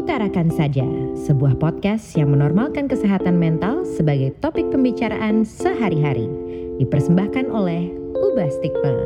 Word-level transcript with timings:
Utarakan 0.00 0.48
Saja, 0.48 0.88
sebuah 1.28 1.60
podcast 1.60 2.16
yang 2.16 2.32
menormalkan 2.32 2.88
kesehatan 2.88 3.36
mental 3.36 3.84
sebagai 3.84 4.32
topik 4.40 4.72
pembicaraan 4.72 5.44
sehari-hari. 5.44 6.24
Dipersembahkan 6.80 7.52
oleh 7.52 7.92
Ubah 8.16 8.48
Stigma. 8.48 8.96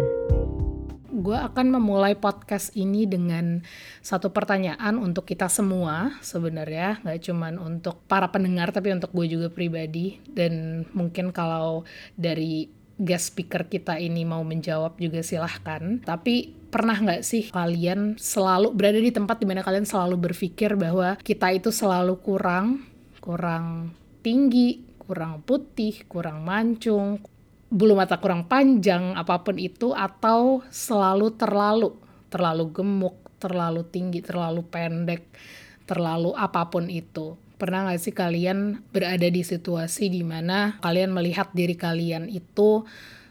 Gue 1.10 1.34
akan 1.34 1.74
memulai 1.74 2.14
podcast 2.14 2.70
ini 2.78 3.10
dengan 3.10 3.66
satu 4.06 4.30
pertanyaan 4.30 5.02
untuk 5.02 5.26
kita 5.26 5.50
semua 5.50 6.14
sebenarnya, 6.22 7.02
nggak 7.02 7.26
cuman 7.26 7.58
untuk 7.58 7.98
para 8.06 8.30
pendengar 8.30 8.70
tapi 8.70 8.94
untuk 8.94 9.10
gue 9.10 9.26
juga 9.26 9.50
pribadi. 9.50 10.22
Dan 10.30 10.86
mungkin 10.94 11.34
kalau 11.34 11.82
dari 12.14 12.70
guest 13.02 13.34
speaker 13.34 13.66
kita 13.66 13.98
ini 13.98 14.22
mau 14.22 14.46
menjawab 14.46 14.94
juga 15.02 15.26
silahkan. 15.26 15.98
Tapi 16.06 16.63
pernah 16.74 16.98
nggak 16.98 17.22
sih 17.22 17.54
kalian 17.54 18.18
selalu 18.18 18.74
berada 18.74 18.98
di 18.98 19.14
tempat 19.14 19.38
di 19.38 19.46
mana 19.46 19.62
kalian 19.62 19.86
selalu 19.86 20.18
berpikir 20.18 20.74
bahwa 20.74 21.14
kita 21.22 21.54
itu 21.54 21.70
selalu 21.70 22.18
kurang, 22.18 22.82
kurang 23.22 23.94
tinggi, 24.26 24.82
kurang 24.98 25.46
putih, 25.46 26.02
kurang 26.10 26.42
mancung, 26.42 27.22
bulu 27.70 27.94
mata 27.94 28.18
kurang 28.18 28.50
panjang, 28.50 29.14
apa 29.14 29.46
pun 29.46 29.54
itu, 29.54 29.94
atau 29.94 30.66
selalu 30.66 31.38
terlalu, 31.38 31.94
terlalu 32.26 32.66
gemuk, 32.74 33.22
terlalu 33.38 33.86
tinggi, 33.86 34.18
terlalu 34.18 34.66
pendek, 34.66 35.30
terlalu 35.86 36.34
apa 36.34 36.74
pun 36.74 36.90
itu. 36.90 37.38
Pernah 37.54 37.86
nggak 37.86 38.02
sih 38.02 38.10
kalian 38.10 38.82
berada 38.90 39.30
di 39.30 39.46
situasi 39.46 40.10
di 40.10 40.26
mana 40.26 40.82
kalian 40.82 41.14
melihat 41.14 41.54
diri 41.54 41.78
kalian 41.78 42.26
itu 42.26 42.82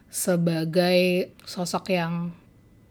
sebagai 0.07 1.35
sosok 1.43 1.91
yang 1.91 2.31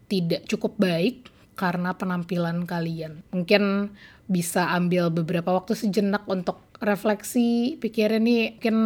tidak 0.07 0.47
cukup 0.49 0.75
baik 0.79 1.29
karena 1.53 1.93
penampilan 1.93 2.65
kalian. 2.65 3.21
Mungkin 3.29 3.93
bisa 4.25 4.73
ambil 4.73 5.13
beberapa 5.13 5.53
waktu 5.53 5.77
sejenak 5.77 6.25
untuk 6.25 6.63
refleksi, 6.81 7.79
pikirin 7.79 8.25
nih 8.25 8.43
mungkin 8.57 8.77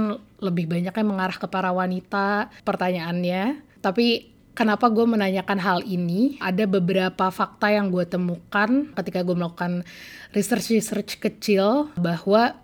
lebih 0.44 0.70
banyak 0.70 0.94
mengarah 1.02 1.38
ke 1.38 1.48
para 1.50 1.74
wanita 1.74 2.52
pertanyaannya. 2.62 3.64
Tapi 3.82 4.38
kenapa 4.54 4.90
gue 4.90 5.06
menanyakan 5.06 5.60
hal 5.62 5.80
ini? 5.86 6.38
Ada 6.42 6.70
beberapa 6.70 7.30
fakta 7.34 7.74
yang 7.74 7.90
gue 7.90 8.06
temukan 8.06 8.94
ketika 8.94 9.26
gue 9.26 9.36
melakukan 9.38 9.86
research-research 10.34 11.22
kecil 11.22 11.90
bahwa 11.98 12.58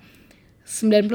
91% 0.63 1.11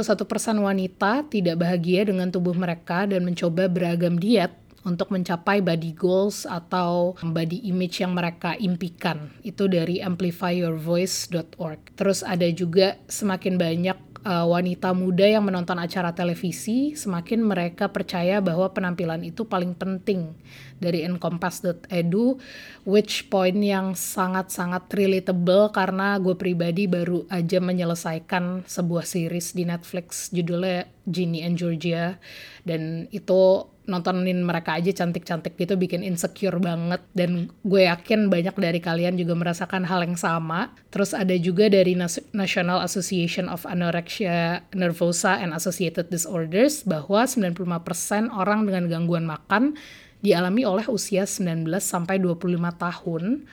wanita 0.61 1.25
tidak 1.33 1.56
bahagia 1.56 2.05
dengan 2.05 2.28
tubuh 2.28 2.52
mereka 2.52 3.08
dan 3.08 3.25
mencoba 3.25 3.64
beragam 3.64 4.20
diet 4.20 4.52
untuk 4.89 5.12
mencapai 5.12 5.61
body 5.61 5.92
goals 5.92 6.48
atau 6.48 7.12
body 7.20 7.69
image 7.69 8.00
yang 8.00 8.17
mereka 8.17 8.56
impikan. 8.56 9.28
Itu 9.45 9.69
dari 9.69 10.00
amplifyyourvoice.org. 10.00 11.80
Terus 11.92 12.25
ada 12.25 12.48
juga 12.48 12.97
semakin 13.12 13.61
banyak 13.61 14.08
uh, 14.25 14.47
wanita 14.48 14.95
muda 14.97 15.27
yang 15.27 15.45
menonton 15.47 15.78
acara 15.78 16.14
televisi, 16.14 16.97
semakin 16.97 17.45
mereka 17.45 17.91
percaya 17.91 18.41
bahwa 18.42 18.70
penampilan 18.72 19.22
itu 19.22 19.47
paling 19.47 19.77
penting 19.77 20.34
dari 20.78 21.02
encompass.edu, 21.02 22.39
which 22.86 23.27
point 23.33 23.58
yang 23.58 23.98
sangat-sangat 23.98 24.86
relatable 24.95 25.75
karena 25.75 26.20
gue 26.23 26.39
pribadi 26.39 26.86
baru 26.86 27.27
aja 27.33 27.58
menyelesaikan 27.58 28.69
sebuah 28.69 29.05
series 29.05 29.56
di 29.58 29.67
Netflix 29.67 30.30
judulnya 30.30 30.86
Ginny 31.08 31.42
and 31.42 31.58
Georgia 31.58 32.20
dan 32.62 33.11
itu 33.11 33.67
nontonin 33.89 34.44
mereka 34.44 34.77
aja 34.77 34.92
cantik-cantik 34.92 35.56
gitu 35.56 35.75
bikin 35.81 36.05
insecure 36.05 36.61
banget 36.61 37.00
dan 37.17 37.48
gue 37.64 37.89
yakin 37.89 38.28
banyak 38.28 38.53
dari 38.55 38.78
kalian 38.78 39.17
juga 39.17 39.33
merasakan 39.34 39.89
hal 39.89 40.05
yang 40.05 40.14
sama. 40.20 40.77
Terus 40.92 41.17
ada 41.17 41.33
juga 41.41 41.72
dari 41.72 41.97
National 42.36 42.84
Association 42.84 43.48
of 43.48 43.64
Anorexia 43.64 44.62
Nervosa 44.77 45.41
and 45.41 45.56
Associated 45.56 46.12
Disorders 46.12 46.84
bahwa 46.84 47.25
95% 47.25 48.28
orang 48.30 48.69
dengan 48.69 48.86
gangguan 48.92 49.25
makan 49.25 49.74
dialami 50.20 50.68
oleh 50.68 50.84
usia 50.92 51.24
19 51.24 51.67
sampai 51.80 52.20
25 52.20 52.61
tahun 52.77 53.48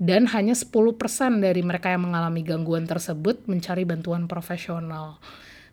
dan 0.00 0.24
hanya 0.32 0.56
10% 0.56 0.64
dari 1.44 1.60
mereka 1.60 1.92
yang 1.92 2.08
mengalami 2.08 2.40
gangguan 2.40 2.88
tersebut 2.88 3.44
mencari 3.44 3.84
bantuan 3.84 4.24
profesional. 4.24 5.20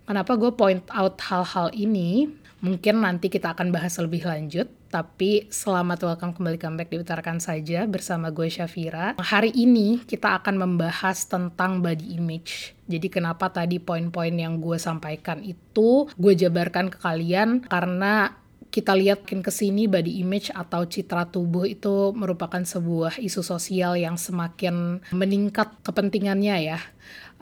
Kenapa 0.08 0.40
gue 0.40 0.52
point 0.56 0.84
out 0.92 1.20
hal-hal 1.20 1.68
ini? 1.76 2.32
Mungkin 2.58 3.06
nanti 3.06 3.30
kita 3.30 3.54
akan 3.54 3.70
bahas 3.70 4.02
lebih 4.02 4.26
lanjut, 4.26 4.66
tapi 4.90 5.46
selamat 5.54 6.10
welcome 6.10 6.34
kembali 6.34 6.58
comeback 6.58 6.90
diutarakan 6.90 7.38
saja 7.38 7.86
bersama 7.86 8.34
gue 8.34 8.50
Syafira. 8.50 9.14
Hari 9.22 9.54
ini 9.54 10.02
kita 10.02 10.42
akan 10.42 10.66
membahas 10.66 11.30
tentang 11.30 11.86
body 11.86 12.18
image. 12.18 12.74
Jadi 12.90 13.14
kenapa 13.14 13.54
tadi 13.54 13.78
poin-poin 13.78 14.34
yang 14.34 14.58
gue 14.58 14.82
sampaikan 14.82 15.46
itu 15.46 16.10
gue 16.18 16.34
jabarkan 16.34 16.90
ke 16.90 16.98
kalian 16.98 17.62
karena 17.70 18.34
kita 18.74 18.98
lihat 18.98 19.24
ke 19.24 19.52
sini 19.54 19.88
body 19.88 20.22
image 20.22 20.52
atau 20.52 20.84
citra 20.84 21.30
tubuh 21.30 21.64
itu 21.70 22.12
merupakan 22.18 22.60
sebuah 22.60 23.22
isu 23.22 23.42
sosial 23.46 23.96
yang 23.96 24.20
semakin 24.20 25.02
meningkat 25.14 25.72
kepentingannya 25.86 26.74
ya 26.74 26.80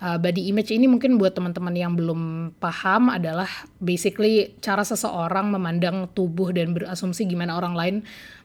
uh, 0.01 0.17
body 0.19 0.51
image 0.51 0.71
ini 0.71 0.89
mungkin 0.89 1.15
buat 1.15 1.35
teman-teman 1.35 1.75
yang 1.75 1.93
belum 1.95 2.51
paham 2.59 3.13
adalah 3.13 3.47
basically 3.79 4.55
cara 4.59 4.83
seseorang 4.83 5.51
memandang 5.55 6.11
tubuh 6.11 6.51
dan 6.51 6.75
berasumsi 6.75 7.27
gimana 7.27 7.55
orang 7.55 7.75
lain 7.75 7.95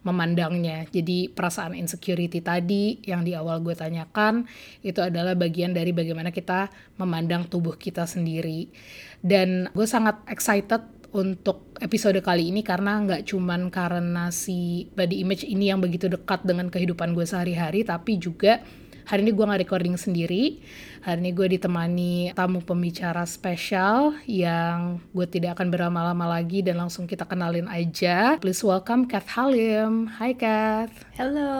memandangnya. 0.06 0.86
Jadi 0.88 1.30
perasaan 1.30 1.74
insecurity 1.74 2.40
tadi 2.40 3.02
yang 3.04 3.26
di 3.26 3.34
awal 3.34 3.60
gue 3.60 3.74
tanyakan 3.74 4.46
itu 4.84 5.00
adalah 5.02 5.34
bagian 5.34 5.74
dari 5.74 5.90
bagaimana 5.90 6.30
kita 6.30 6.70
memandang 7.00 7.50
tubuh 7.50 7.74
kita 7.74 8.06
sendiri. 8.06 8.70
Dan 9.20 9.68
gue 9.74 9.86
sangat 9.88 10.22
excited 10.30 11.00
untuk 11.10 11.74
episode 11.82 12.22
kali 12.22 12.54
ini 12.54 12.62
karena 12.62 13.02
nggak 13.02 13.26
cuman 13.26 13.66
karena 13.68 14.30
si 14.30 14.86
body 14.94 15.26
image 15.26 15.42
ini 15.42 15.74
yang 15.74 15.82
begitu 15.82 16.06
dekat 16.06 16.46
dengan 16.46 16.70
kehidupan 16.70 17.18
gue 17.18 17.26
sehari-hari 17.26 17.82
tapi 17.82 18.14
juga 18.14 18.62
Hari 19.10 19.26
ini 19.26 19.34
gue 19.34 19.42
nggak 19.42 19.66
recording 19.66 19.98
sendiri. 19.98 20.62
Hari 21.02 21.18
ini 21.18 21.34
gue 21.34 21.58
ditemani 21.58 22.30
tamu 22.30 22.62
pembicara 22.62 23.26
spesial 23.26 24.14
yang 24.22 25.02
gue 25.10 25.26
tidak 25.26 25.58
akan 25.58 25.66
berlama-lama 25.66 26.38
lagi 26.38 26.62
dan 26.62 26.78
langsung 26.78 27.10
kita 27.10 27.26
kenalin 27.26 27.66
aja. 27.66 28.38
Please 28.38 28.62
welcome 28.62 29.10
Kath 29.10 29.26
Halim. 29.34 30.06
Hai 30.14 30.30
Kath. 30.30 30.94
Hello. 31.18 31.58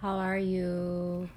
How 0.00 0.16
are 0.16 0.40
you? 0.40 1.28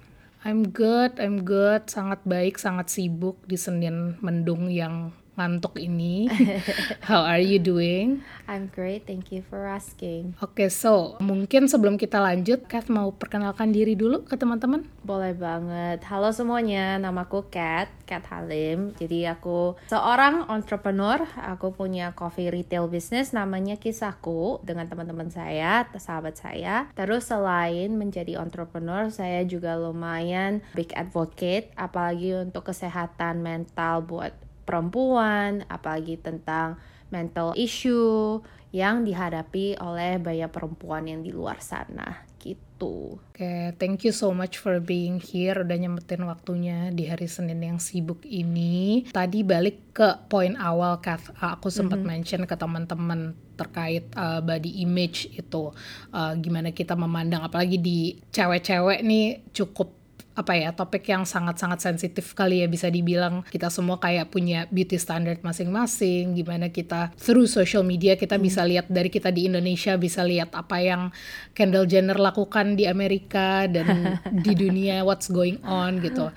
I'm 0.48 0.72
good, 0.72 1.20
I'm 1.20 1.44
good. 1.44 1.92
Sangat 1.92 2.24
baik, 2.24 2.56
sangat 2.56 2.88
sibuk 2.88 3.36
di 3.44 3.60
Senin 3.60 4.16
mendung 4.24 4.72
yang 4.72 5.12
ngantuk 5.40 5.80
ini. 5.80 6.28
How 7.08 7.24
are 7.24 7.40
you 7.40 7.56
doing? 7.56 8.20
I'm 8.44 8.68
great, 8.68 9.08
thank 9.08 9.32
you 9.32 9.40
for 9.40 9.64
asking. 9.64 10.36
Oke, 10.44 10.66
okay, 10.66 10.68
so 10.68 11.16
mungkin 11.24 11.64
sebelum 11.64 11.96
kita 11.96 12.20
lanjut, 12.20 12.68
Kat 12.68 12.92
mau 12.92 13.08
perkenalkan 13.14 13.72
diri 13.72 13.96
dulu 13.96 14.28
ke 14.28 14.36
teman-teman? 14.36 14.84
Boleh 15.00 15.32
banget. 15.32 16.04
Halo 16.04 16.28
semuanya, 16.34 17.00
namaku 17.00 17.48
Kat, 17.48 17.88
Kat 18.04 18.26
Halim. 18.28 18.92
Jadi 19.00 19.24
aku 19.24 19.78
seorang 19.88 20.50
entrepreneur, 20.52 21.24
aku 21.40 21.72
punya 21.72 22.12
coffee 22.12 22.52
retail 22.52 22.90
business 22.90 23.32
namanya 23.32 23.80
Kisahku 23.80 24.60
dengan 24.66 24.90
teman-teman 24.90 25.32
saya, 25.32 25.88
sahabat 25.96 26.36
saya. 26.36 26.90
Terus 26.92 27.30
selain 27.30 27.94
menjadi 27.94 28.36
entrepreneur, 28.36 29.08
saya 29.08 29.46
juga 29.46 29.78
lumayan 29.78 30.60
big 30.74 30.92
advocate, 30.98 31.70
apalagi 31.78 32.34
untuk 32.34 32.68
kesehatan 32.68 33.46
mental 33.46 34.02
buat 34.02 34.49
perempuan, 34.70 35.66
apalagi 35.66 36.14
tentang 36.22 36.78
mental 37.10 37.58
issue 37.58 38.38
yang 38.70 39.02
dihadapi 39.02 39.74
oleh 39.82 40.22
banyak 40.22 40.46
perempuan 40.46 41.10
yang 41.10 41.26
di 41.26 41.34
luar 41.34 41.58
sana 41.58 42.30
gitu. 42.38 43.20
Oke, 43.20 43.44
okay, 43.44 43.62
thank 43.76 44.06
you 44.06 44.14
so 44.14 44.32
much 44.32 44.56
for 44.56 44.80
being 44.80 45.20
here 45.20 45.58
udah 45.60 45.76
nyempetin 45.76 46.24
waktunya 46.24 46.88
di 46.94 47.04
hari 47.10 47.28
Senin 47.28 47.60
yang 47.60 47.76
sibuk 47.82 48.24
ini. 48.24 49.04
Tadi 49.12 49.44
balik 49.44 49.92
ke 49.92 50.08
poin 50.30 50.56
awal 50.56 51.02
Kath, 51.04 51.34
aku 51.36 51.68
sempat 51.68 52.00
mm 52.00 52.06
-hmm. 52.06 52.14
mention 52.16 52.42
ke 52.48 52.54
teman-teman 52.56 53.36
terkait 53.60 54.08
uh, 54.16 54.40
body 54.40 54.80
image 54.80 55.28
itu 55.36 55.68
uh, 56.16 56.32
gimana 56.40 56.72
kita 56.72 56.96
memandang 56.96 57.44
apalagi 57.44 57.76
di 57.76 58.16
cewek-cewek 58.32 59.04
nih 59.04 59.44
cukup 59.52 59.99
apa 60.30 60.54
ya 60.54 60.70
topik 60.70 61.10
yang 61.10 61.26
sangat-sangat 61.26 61.82
sensitif 61.82 62.38
kali 62.38 62.62
ya 62.62 62.70
bisa 62.70 62.86
dibilang 62.86 63.42
kita 63.50 63.66
semua 63.66 63.98
kayak 63.98 64.30
punya 64.30 64.70
beauty 64.70 64.94
standard 64.94 65.42
masing-masing 65.42 66.38
gimana 66.38 66.70
kita 66.70 67.10
through 67.18 67.50
social 67.50 67.82
media 67.82 68.14
kita 68.14 68.38
hmm. 68.38 68.44
bisa 68.46 68.62
lihat 68.62 68.86
dari 68.86 69.10
kita 69.10 69.34
di 69.34 69.50
Indonesia 69.50 69.98
bisa 69.98 70.22
lihat 70.22 70.54
apa 70.54 70.78
yang 70.78 71.10
Kendall 71.50 71.90
Jenner 71.90 72.14
lakukan 72.14 72.78
di 72.78 72.86
Amerika 72.86 73.66
dan 73.66 74.16
di 74.46 74.54
dunia 74.54 75.02
what's 75.02 75.26
going 75.26 75.58
on 75.66 75.98
gitu 75.98 76.30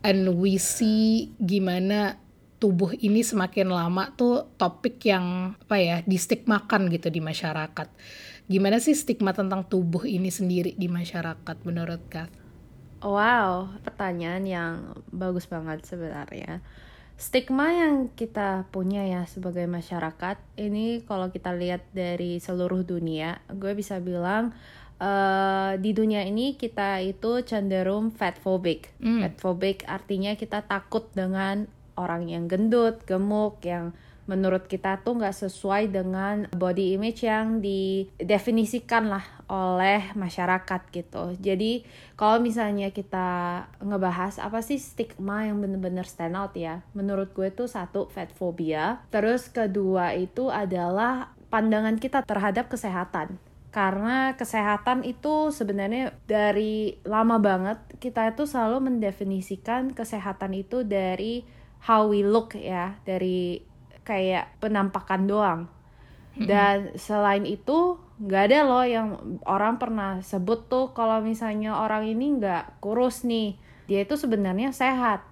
and 0.00 0.24
we 0.40 0.56
see 0.56 1.28
gimana 1.36 2.16
tubuh 2.56 2.96
ini 2.96 3.20
semakin 3.20 3.68
lama 3.68 4.08
tuh 4.16 4.56
topik 4.56 5.04
yang 5.04 5.52
apa 5.68 5.76
ya 5.76 5.96
distigmakan 6.08 6.88
gitu 6.88 7.12
di 7.12 7.20
masyarakat 7.20 7.88
gimana 8.48 8.80
sih 8.80 8.96
stigma 8.96 9.36
tentang 9.36 9.68
tubuh 9.68 10.08
ini 10.08 10.32
sendiri 10.32 10.72
di 10.76 10.88
masyarakat 10.88 11.56
menurut 11.64 12.00
Kath? 12.08 12.43
Wow, 13.04 13.68
pertanyaan 13.84 14.48
yang 14.48 14.74
bagus 15.12 15.44
banget 15.44 15.84
sebenarnya. 15.84 16.64
Stigma 17.20 17.70
yang 17.70 18.10
kita 18.16 18.66
punya 18.72 19.04
ya 19.04 19.22
sebagai 19.28 19.68
masyarakat, 19.68 20.40
ini 20.56 21.04
kalau 21.04 21.28
kita 21.28 21.52
lihat 21.52 21.84
dari 21.92 22.40
seluruh 22.40 22.82
dunia, 22.82 23.44
gue 23.52 23.76
bisa 23.76 24.00
bilang 24.00 24.56
uh, 24.98 25.76
di 25.78 25.92
dunia 25.94 26.24
ini 26.24 26.56
kita 26.56 27.04
itu 27.04 27.44
cenderung 27.46 28.08
fat 28.08 28.40
phobic. 28.40 28.90
Mm. 28.98 29.20
Fat 29.20 29.34
phobic 29.36 29.76
artinya 29.86 30.32
kita 30.34 30.64
takut 30.64 31.06
dengan 31.12 31.68
orang 31.94 32.26
yang 32.26 32.50
gendut, 32.50 33.04
gemuk, 33.06 33.62
yang 33.62 33.94
menurut 34.24 34.64
kita 34.64 35.04
tuh 35.04 35.20
nggak 35.20 35.36
sesuai 35.36 35.92
dengan 35.92 36.48
body 36.52 36.96
image 36.96 37.28
yang 37.28 37.60
didefinisikan 37.60 39.12
lah 39.12 39.24
oleh 39.48 40.16
masyarakat 40.16 40.80
gitu. 40.90 41.36
Jadi 41.36 41.84
kalau 42.16 42.40
misalnya 42.40 42.88
kita 42.88 43.64
ngebahas 43.84 44.40
apa 44.40 44.64
sih 44.64 44.80
stigma 44.80 45.44
yang 45.44 45.60
bener-bener 45.60 46.08
stand 46.08 46.36
out 46.36 46.56
ya, 46.56 46.80
menurut 46.96 47.36
gue 47.36 47.52
tuh 47.52 47.68
satu 47.68 48.08
fat 48.08 48.32
phobia, 48.32 49.04
terus 49.12 49.52
kedua 49.52 50.16
itu 50.16 50.48
adalah 50.48 51.36
pandangan 51.52 52.00
kita 52.00 52.24
terhadap 52.24 52.72
kesehatan. 52.72 53.36
Karena 53.74 54.38
kesehatan 54.38 55.02
itu 55.02 55.50
sebenarnya 55.50 56.14
dari 56.30 56.94
lama 57.02 57.42
banget 57.42 57.82
kita 57.98 58.30
itu 58.30 58.46
selalu 58.46 58.86
mendefinisikan 58.86 59.90
kesehatan 59.90 60.54
itu 60.54 60.86
dari 60.86 61.42
how 61.90 62.06
we 62.06 62.22
look 62.22 62.54
ya 62.54 62.94
dari 63.02 63.66
kayak 64.04 64.60
penampakan 64.60 65.24
doang. 65.26 65.60
Dan 66.34 66.98
selain 66.98 67.46
itu 67.46 67.98
nggak 68.18 68.42
ada 68.50 68.58
loh 68.66 68.84
yang 68.86 69.08
orang 69.46 69.78
pernah 69.78 70.18
sebut 70.22 70.66
tuh 70.66 70.90
kalau 70.90 71.22
misalnya 71.22 71.78
orang 71.78 72.10
ini 72.10 72.42
nggak 72.42 72.82
kurus 72.82 73.22
nih. 73.22 73.54
Dia 73.86 74.02
itu 74.02 74.18
sebenarnya 74.18 74.74
sehat. 74.74 75.22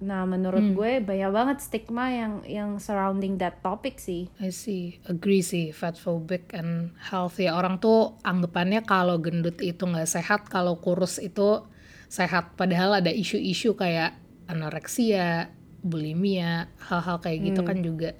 Nah 0.00 0.24
menurut 0.24 0.72
hmm. 0.72 0.76
gue 0.76 0.92
banyak 1.04 1.30
banget 1.32 1.58
stigma 1.60 2.08
yang 2.08 2.40
yang 2.48 2.70
surrounding 2.80 3.36
that 3.40 3.60
topic 3.60 4.00
sih. 4.00 4.28
I 4.40 4.52
see. 4.52 5.00
Agree 5.08 5.44
sih 5.44 5.72
fat 5.72 5.96
phobic 5.96 6.52
and 6.56 6.92
healthy 7.00 7.48
orang 7.48 7.80
tuh 7.80 8.16
anggapannya 8.24 8.84
kalau 8.84 9.20
gendut 9.20 9.60
itu 9.60 9.84
nggak 9.84 10.08
sehat 10.08 10.48
kalau 10.48 10.80
kurus 10.80 11.20
itu 11.20 11.64
sehat. 12.08 12.56
Padahal 12.56 13.00
ada 13.00 13.12
isu-isu 13.12 13.76
kayak 13.76 14.16
anoreksia 14.48 15.52
bulimia 15.80 16.68
hal-hal 16.88 17.20
kayak 17.20 17.38
gitu 17.52 17.60
kan 17.64 17.66
hmm. 17.66 17.70
kan 17.70 17.78
juga 17.80 18.10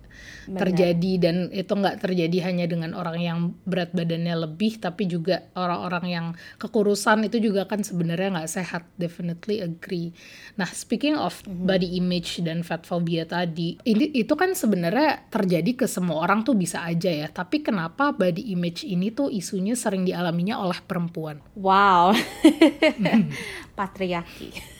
Benar. 0.49 0.61
terjadi 0.67 1.13
dan 1.21 1.37
itu 1.53 1.73
nggak 1.73 1.97
terjadi 2.03 2.39
hanya 2.51 2.67
dengan 2.67 2.93
orang 2.93 3.19
yang 3.21 3.39
berat 3.65 3.93
badannya 3.93 4.35
lebih 4.49 4.81
tapi 4.81 5.09
juga 5.09 5.49
orang-orang 5.57 6.05
yang 6.09 6.27
kekurusan 6.61 7.29
itu 7.29 7.39
juga 7.41 7.65
kan 7.69 7.85
sebenarnya 7.85 8.41
nggak 8.41 8.51
sehat. 8.51 8.83
Definitely 8.97 9.63
agree. 9.65 10.13
Nah 10.57 10.69
speaking 10.69 11.17
of 11.17 11.37
mm-hmm. 11.45 11.69
body 11.69 11.89
image 12.01 12.41
dan 12.45 12.65
fat 12.65 12.85
phobia 12.85 13.25
tadi 13.25 13.79
ini 13.85 14.13
itu 14.17 14.33
kan 14.35 14.53
sebenarnya 14.57 15.29
terjadi 15.29 15.85
ke 15.85 15.87
semua 15.89 16.25
orang 16.25 16.43
tuh 16.43 16.57
bisa 16.57 16.83
aja 16.85 17.09
ya. 17.09 17.29
Tapi 17.29 17.63
kenapa 17.65 18.13
body 18.13 18.53
image 18.53 18.85
ini 18.85 19.13
tuh 19.13 19.29
isunya 19.29 19.77
sering 19.77 20.05
dialaminya 20.05 20.61
oleh 20.61 20.81
perempuan? 20.85 21.41
Wow. 21.57 22.17
Patriarki 23.79 24.80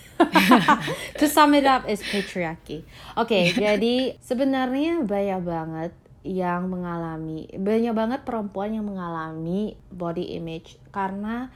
to 1.19 1.27
sum 1.27 1.55
it 1.57 1.67
up 1.67 1.89
is 1.89 2.05
patriarchy. 2.05 2.85
Oke, 3.17 3.31
okay, 3.31 3.45
jadi 3.57 4.21
sebenarnya 4.21 5.05
banyak 5.05 5.41
banget 5.43 5.93
yang 6.21 6.69
mengalami 6.69 7.49
banyak 7.57 7.97
banget 7.97 8.21
perempuan 8.29 8.77
yang 8.77 8.85
mengalami 8.85 9.81
body 9.89 10.37
image 10.37 10.77
karena 10.93 11.49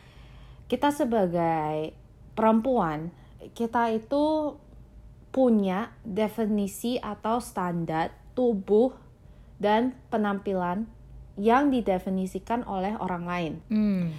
kita 0.72 0.88
sebagai 0.88 1.92
perempuan 2.32 3.12
kita 3.52 3.92
itu 3.92 4.56
punya 5.28 5.92
definisi 6.00 6.96
atau 6.96 7.44
standar 7.44 8.14
tubuh 8.32 8.96
dan 9.60 9.92
penampilan 10.08 10.88
yang 11.34 11.68
didefinisikan 11.74 12.62
oleh 12.64 12.94
orang 12.96 13.24
lain. 13.26 13.54
Hmm. 13.68 14.14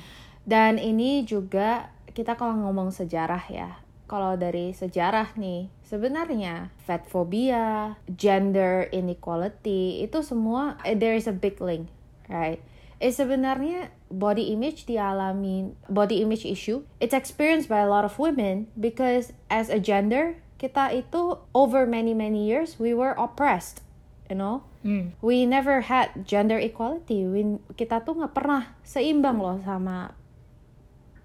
Dan 0.45 0.77
ini 0.77 1.23
juga 1.23 1.89
kita 2.11 2.35
kalau 2.37 2.67
ngomong 2.67 2.91
sejarah 2.91 3.43
ya, 3.47 3.79
kalau 4.05 4.37
dari 4.37 4.71
sejarah 4.71 5.33
nih, 5.37 5.69
sebenarnya 5.85 6.69
fat 6.85 7.09
phobia, 7.09 7.97
gender 8.05 8.85
inequality 8.93 10.05
itu 10.05 10.21
semua 10.21 10.77
eh, 10.85 10.93
there 10.93 11.17
is 11.17 11.25
a 11.25 11.35
big 11.35 11.57
link, 11.57 11.89
right? 12.29 12.61
Eh 13.01 13.11
sebenarnya 13.11 13.91
body 14.11 14.53
image 14.53 14.85
dialami 14.85 15.73
body 15.89 16.21
image 16.21 16.45
issue 16.45 16.85
it's 17.01 17.13
experienced 17.13 17.67
by 17.67 17.81
a 17.81 17.89
lot 17.89 18.05
of 18.05 18.17
women 18.21 18.69
because 18.77 19.33
as 19.49 19.67
a 19.67 19.81
gender 19.81 20.37
kita 20.61 20.93
itu 20.93 21.41
over 21.51 21.83
many 21.83 22.13
many 22.13 22.45
years 22.45 22.77
we 22.77 22.93
were 22.93 23.17
oppressed 23.17 23.81
you 24.29 24.37
know 24.37 24.63
mm. 24.85 25.11
we 25.19 25.43
never 25.43 25.89
had 25.89 26.09
gender 26.23 26.55
equality 26.55 27.25
we, 27.27 27.59
kita 27.75 28.01
tuh 28.05 28.15
nggak 28.15 28.33
pernah 28.33 28.77
seimbang 28.85 29.41
loh 29.41 29.57
sama 29.65 30.13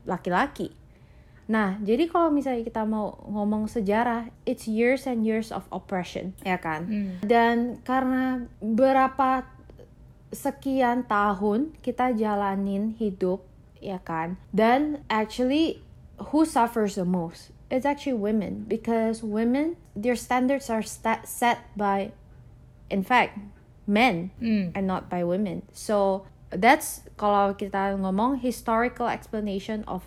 laki-laki 0.09 0.73
Nah, 1.51 1.83
jadi 1.83 2.07
kalau 2.07 2.31
misalnya 2.31 2.63
kita 2.63 2.87
mau 2.87 3.19
ngomong 3.27 3.67
sejarah, 3.67 4.31
it's 4.47 4.71
years 4.71 5.03
and 5.11 5.27
years 5.27 5.51
of 5.51 5.67
oppression, 5.75 6.31
ya 6.47 6.63
kan? 6.63 6.87
Hmm. 6.87 7.19
Dan 7.27 7.83
karena 7.83 8.47
berapa 8.63 9.43
sekian 10.31 11.11
tahun 11.11 11.75
kita 11.83 12.15
jalanin 12.15 12.95
hidup, 12.95 13.43
ya 13.83 13.99
kan? 13.99 14.39
Dan 14.55 15.03
actually 15.11 15.83
who 16.31 16.47
suffers 16.47 16.95
the 16.95 17.03
most? 17.03 17.51
It's 17.67 17.87
actually 17.87 18.19
women 18.19 18.71
because 18.71 19.27
women 19.27 19.75
their 19.95 20.15
standards 20.15 20.71
are 20.71 20.83
set 20.83 21.59
by 21.75 22.15
in 22.91 23.03
fact 23.03 23.39
men 23.87 24.31
mm. 24.43 24.71
and 24.75 24.87
not 24.87 25.11
by 25.11 25.23
women. 25.23 25.63
So 25.71 26.27
that's 26.51 27.07
kalau 27.15 27.55
kita 27.55 27.95
ngomong 27.99 28.43
historical 28.43 29.07
explanation 29.07 29.87
of 29.87 30.03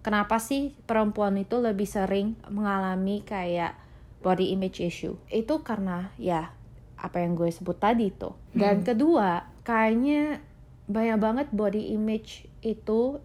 kenapa 0.00 0.40
sih 0.40 0.76
perempuan 0.84 1.36
itu 1.40 1.60
lebih 1.60 1.88
sering 1.88 2.36
mengalami 2.48 3.24
kayak 3.24 3.76
body 4.20 4.52
image 4.52 4.80
issue? 4.80 5.16
Itu 5.28 5.64
karena 5.64 6.12
ya 6.20 6.52
apa 7.00 7.24
yang 7.24 7.32
gue 7.32 7.48
sebut 7.48 7.80
tadi 7.80 8.12
itu 8.12 8.36
dan 8.52 8.84
hmm. 8.84 8.86
kedua 8.92 9.48
kayaknya 9.64 10.44
banyak 10.84 11.16
banget 11.16 11.46
body 11.48 11.96
image 11.96 12.44
itu 12.60 13.22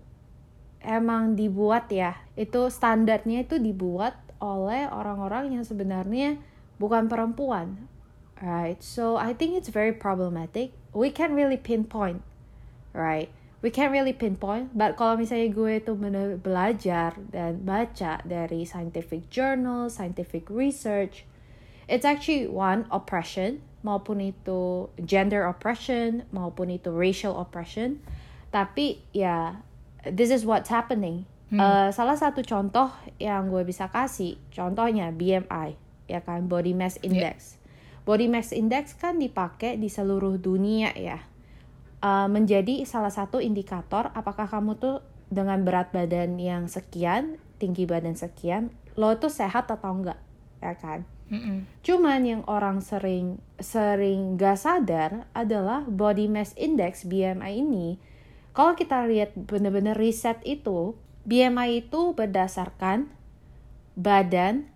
emang 0.80 1.36
dibuat 1.36 1.92
ya. 1.92 2.16
Itu 2.39 2.72
standarnya 2.72 3.44
itu 3.44 3.60
dibuat 3.60 4.16
oleh 4.39 4.88
orang-orang 4.88 5.60
yang 5.60 5.63
sebenarnya 5.68 6.39
bukan 6.80 7.12
perempuan. 7.12 7.91
Right 8.39 8.79
so 8.84 9.15
I 9.15 9.36
think 9.36 9.55
it's 9.55 9.72
very 9.72 9.96
problematic. 9.96 10.75
We 10.96 11.12
can't 11.12 11.36
really 11.36 11.60
pinpoint 11.60 12.24
right 12.96 13.27
we 13.65 13.74
can't 13.74 13.89
really 13.89 14.13
pinpoint 14.13 14.69
but 14.77 14.93
kalau 14.93 15.17
misalnya 15.17 15.50
gue 15.50 15.81
itu 15.81 15.98
bener 15.98 16.38
belajar 16.38 17.17
dan 17.34 17.65
baca 17.65 18.22
dari 18.22 18.62
scientific 18.62 19.25
journal 19.34 19.89
scientific 19.89 20.45
research 20.53 21.25
it's 21.89 22.05
actually 22.05 22.45
one 22.45 22.86
oppression 22.93 23.65
maupun 23.86 24.17
itu 24.17 24.89
gender 25.05 25.45
oppression 25.45 26.25
maupun 26.34 26.74
itu 26.74 26.89
racial 26.89 27.38
oppression. 27.38 28.01
Tapi 28.50 29.05
ya 29.13 29.62
this 30.01 30.34
is 30.34 30.41
what's 30.41 30.74
happening. 30.74 31.29
Hmm. 31.53 31.62
uh, 31.62 31.89
salah 31.93 32.17
satu 32.17 32.41
contoh 32.41 32.89
yang 33.22 33.53
gue 33.53 33.62
bisa 33.62 33.86
kasih 33.93 34.41
contohnya 34.50 35.13
BMI 35.13 35.77
ya 36.10 36.25
kan? 36.25 36.50
Body 36.50 36.74
mass 36.74 36.98
index. 37.05 37.62
Yeah. 37.62 37.63
body 38.05 38.29
mass 38.29 38.53
index 38.53 38.93
kan 38.98 39.17
dipakai 39.17 39.81
di 39.81 39.89
seluruh 39.89 40.38
dunia 40.38 40.93
ya 40.93 41.25
uh, 42.05 42.27
menjadi 42.29 42.85
salah 42.85 43.09
satu 43.09 43.41
indikator 43.41 44.13
apakah 44.13 44.45
kamu 44.45 44.77
tuh 44.77 45.01
dengan 45.33 45.65
berat 45.65 45.89
badan 45.89 46.38
yang 46.38 46.69
sekian, 46.69 47.41
tinggi 47.57 47.89
badan 47.89 48.13
sekian, 48.13 48.69
lo 48.93 49.17
tuh 49.17 49.33
sehat 49.33 49.74
atau 49.74 49.89
enggak, 49.89 50.21
ya 50.62 50.77
kan? 50.77 51.01
Mm 51.33 51.41
-mm. 51.41 51.57
Cuman 51.81 52.21
yang 52.21 52.43
orang 52.45 52.85
sering 52.85 53.41
sering 53.57 54.38
gak 54.38 54.62
sadar 54.62 55.25
adalah 55.33 55.81
body 55.89 56.29
mass 56.29 56.53
index 56.53 57.01
BMI 57.09 57.65
ini. 57.65 57.97
Kalau 58.53 58.77
kita 58.77 59.09
lihat 59.09 59.33
bener-bener 59.33 59.97
riset 59.97 60.38
itu, 60.45 60.93
BMI 61.25 61.89
itu 61.89 62.13
berdasarkan 62.13 63.09
badan 63.97 64.69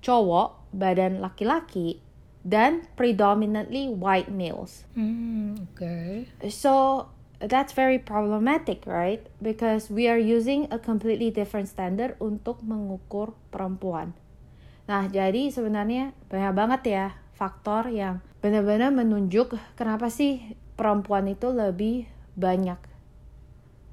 cowok, 0.00 0.72
badan 0.72 1.20
laki-laki 1.20 2.03
dan 2.44 2.84
predominantly 2.94 3.88
white 3.88 4.28
males. 4.28 4.84
Mm, 4.94 5.64
okay. 5.72 6.28
So 6.52 7.08
that's 7.40 7.72
very 7.72 7.98
problematic, 7.98 8.84
right? 8.84 9.24
Because 9.40 9.88
we 9.88 10.06
are 10.06 10.20
using 10.20 10.68
a 10.68 10.78
completely 10.78 11.32
different 11.32 11.72
standard 11.72 12.20
untuk 12.20 12.60
mengukur 12.60 13.32
perempuan. 13.48 14.12
Nah, 14.84 15.08
jadi 15.08 15.48
sebenarnya 15.48 16.12
banyak 16.28 16.52
banget 16.52 16.82
ya 16.84 17.06
faktor 17.34 17.88
yang 17.88 18.20
benar-benar 18.44 18.92
menunjuk 18.92 19.56
kenapa 19.74 20.12
sih 20.12 20.54
perempuan 20.76 21.24
itu 21.26 21.48
lebih 21.48 22.04
banyak 22.36 22.76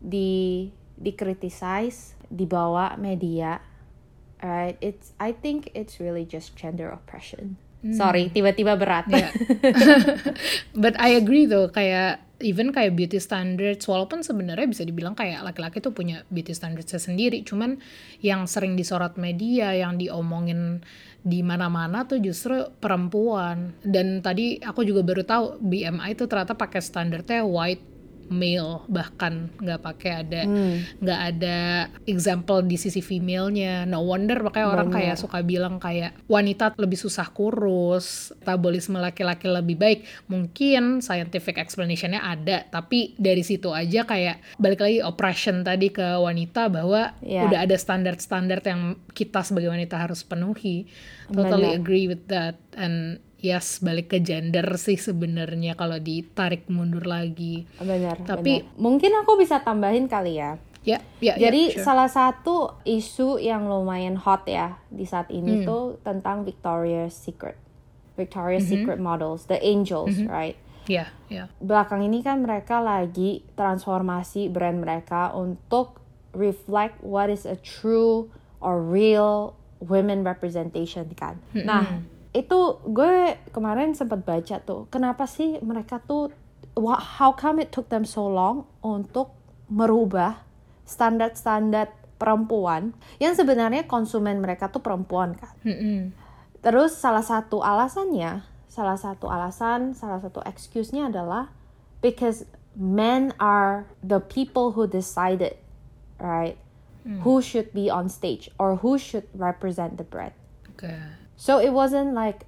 di 0.03 0.69
dikritisize, 0.99 2.19
dibawa 2.27 2.99
media 2.99 3.63
right? 4.43 4.77
It's 4.81 5.13
I 5.19 5.31
think 5.31 5.69
it's 5.73 5.99
really 5.99 6.25
just 6.25 6.55
gender 6.55 6.89
oppression. 6.89 7.57
Hmm. 7.81 7.97
Sorry, 7.97 8.29
tiba-tiba 8.29 8.77
berat. 8.77 9.09
Yeah. 9.09 9.33
But 10.85 11.01
I 11.01 11.17
agree 11.17 11.49
though, 11.49 11.73
kayak 11.73 12.21
even 12.41 12.73
kayak 12.73 12.97
beauty 12.97 13.21
standards, 13.21 13.85
walaupun 13.85 14.25
sebenarnya 14.25 14.69
bisa 14.69 14.83
dibilang 14.85 15.13
kayak 15.13 15.45
laki-laki 15.45 15.81
tuh 15.81 15.93
punya 15.93 16.25
beauty 16.29 16.53
standardsnya 16.53 17.01
sendiri, 17.01 17.45
cuman 17.45 17.81
yang 18.21 18.49
sering 18.49 18.77
disorot 18.77 19.17
media, 19.17 19.73
yang 19.73 19.97
diomongin 19.97 20.81
di 21.21 21.45
mana-mana 21.45 22.05
tuh 22.09 22.17
justru 22.17 22.65
perempuan. 22.81 23.77
Dan 23.85 24.25
tadi 24.25 24.57
aku 24.57 24.81
juga 24.81 25.05
baru 25.05 25.21
tahu 25.25 25.45
BMI 25.61 26.17
itu 26.17 26.25
ternyata 26.25 26.57
pakai 26.57 26.81
standarnya 26.81 27.45
white 27.45 27.90
male 28.31 28.81
bahkan 28.87 29.51
nggak 29.59 29.81
pakai 29.83 30.11
ada 30.25 30.41
nggak 30.97 31.19
ada 31.35 31.57
example 32.07 32.63
di 32.63 32.79
sisi 32.79 33.03
female-nya. 33.03 33.83
No 33.85 34.01
wonder 34.01 34.39
makanya 34.41 34.67
orang 34.71 34.89
kayak 34.89 35.19
suka 35.19 35.43
bilang 35.43 35.77
kayak 35.77 36.15
wanita 36.25 36.73
lebih 36.79 36.97
susah 36.97 37.27
kurus 37.29 38.31
metabolisme 38.41 38.97
laki-laki 38.97 39.45
lebih 39.51 39.75
baik. 39.77 39.99
Mungkin 40.31 41.03
scientific 41.03 41.59
explanation-nya 41.59 42.23
ada 42.23 42.65
tapi 42.67 43.13
dari 43.19 43.43
situ 43.43 43.69
aja 43.75 44.07
kayak 44.07 44.39
balik 44.57 44.81
lagi 44.81 45.03
oppression 45.03 45.61
tadi 45.61 45.91
ke 45.91 46.17
wanita 46.17 46.71
bahwa 46.71 47.13
Yeah. 47.21 47.47
udah 47.47 47.67
ada 47.67 47.75
standar-standar 47.77 48.63
yang 48.63 48.97
kita 49.13 49.43
sebagai 49.43 49.69
wanita 49.69 49.99
harus 49.99 50.23
penuhi. 50.23 50.87
Totally 51.31 51.75
Benar. 51.75 51.79
agree 51.79 52.05
with 52.07 52.23
that. 52.27 52.55
And 52.75 53.19
yes 53.41 53.77
balik 53.79 54.07
ke 54.07 54.19
gender 54.19 54.63
sih 54.77 54.95
sebenarnya 54.95 55.73
kalau 55.73 55.97
ditarik 55.97 56.65
mundur 56.67 57.03
lagi 57.03 57.65
Benar. 57.75 58.21
Tapi- 58.21 58.61
benar. 58.63 58.77
mungkin 58.77 59.11
aku 59.17 59.35
bisa 59.35 59.59
tambahin 59.59 60.05
kali 60.05 60.37
ya. 60.37 60.61
ya 60.81 60.97
ya 61.17 61.33
Jadi 61.35 61.61
ya, 61.67 61.73
sure. 61.75 61.83
salah 61.83 62.05
satu 62.07 62.55
isu 62.83 63.37
yang 63.37 63.65
lumayan 63.65 64.15
hot 64.15 64.45
ya 64.45 64.77
di 64.87 65.03
saat 65.03 65.27
Hmm. 65.27 65.37
ini 65.37 65.61
tuh 65.61 65.97
tentang 65.99 66.41
Victoria's 66.41 67.13
Secret. 67.13 67.57
Victoria's 68.13 68.63
Mm-hmm. 68.63 68.81
Secret 68.81 68.99
models, 68.99 69.45
the 69.45 69.57
angels, 69.57 70.17
right? 70.27 70.57
ya 70.83 71.05
ya 71.27 71.45
Belakang 71.57 72.01
ini 72.01 72.19
kan 72.19 72.41
mereka 72.41 72.77
lagi 72.77 73.45
transformasi 73.53 74.49
brand 74.49 74.81
mereka 74.81 75.29
untuk 75.31 76.01
reflect 76.31 76.97
what 76.99 77.27
is 77.27 77.43
a 77.43 77.53
true 77.55 78.33
or 78.57 78.77
real 78.79 79.53
women 79.79 80.21
representation 80.21 81.13
kan. 81.13 81.37
Nah, 81.53 82.01
itu 82.31 82.59
gue 82.87 83.35
kemarin 83.51 83.91
sempat 83.91 84.23
baca 84.23 84.63
tuh, 84.63 84.87
kenapa 84.87 85.27
sih 85.27 85.59
mereka 85.59 85.99
tuh 85.99 86.31
how 87.19 87.35
come 87.35 87.59
it 87.59 87.75
took 87.75 87.91
them 87.91 88.07
so 88.07 88.23
long 88.23 88.63
untuk 88.79 89.35
merubah 89.67 90.39
standar-standar 90.87 91.91
perempuan 92.15 92.95
yang 93.19 93.35
sebenarnya 93.35 93.83
konsumen 93.87 94.39
mereka 94.39 94.71
tuh 94.71 94.79
perempuan 94.79 95.35
kan. 95.35 95.51
Mm-mm. 95.67 96.15
Terus 96.61 96.95
salah 96.95 97.25
satu 97.25 97.59
alasannya, 97.65 98.45
salah 98.69 98.95
satu 98.95 99.27
alasan, 99.27 99.97
salah 99.97 100.21
satu 100.21 100.39
excuse-nya 100.45 101.09
adalah 101.09 101.49
because 101.99 102.45
men 102.77 103.33
are 103.41 103.89
the 103.99 104.21
people 104.21 104.77
who 104.77 104.85
decided, 104.87 105.57
right? 106.21 106.55
Who 107.01 107.41
should 107.41 107.73
be 107.73 107.89
on 107.89 108.13
stage 108.13 108.45
or 108.61 108.85
who 108.85 109.01
should 109.01 109.25
represent 109.33 109.97
the 109.97 110.05
brand. 110.05 110.37
oke 110.81 111.20
So 111.41 111.57
it 111.57 111.73
wasn't 111.73 112.13
like 112.13 112.45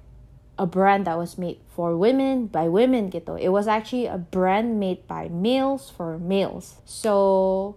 a 0.54 0.70
brand 0.70 1.10
that 1.10 1.18
was 1.18 1.34
made 1.34 1.58
for 1.66 1.98
women 1.98 2.46
by 2.46 2.70
women 2.70 3.10
gitu. 3.10 3.34
It 3.34 3.50
was 3.50 3.66
actually 3.66 4.06
a 4.06 4.22
brand 4.22 4.78
made 4.78 5.02
by 5.10 5.26
males 5.26 5.90
for 5.90 6.14
males. 6.22 6.78
So 6.86 7.74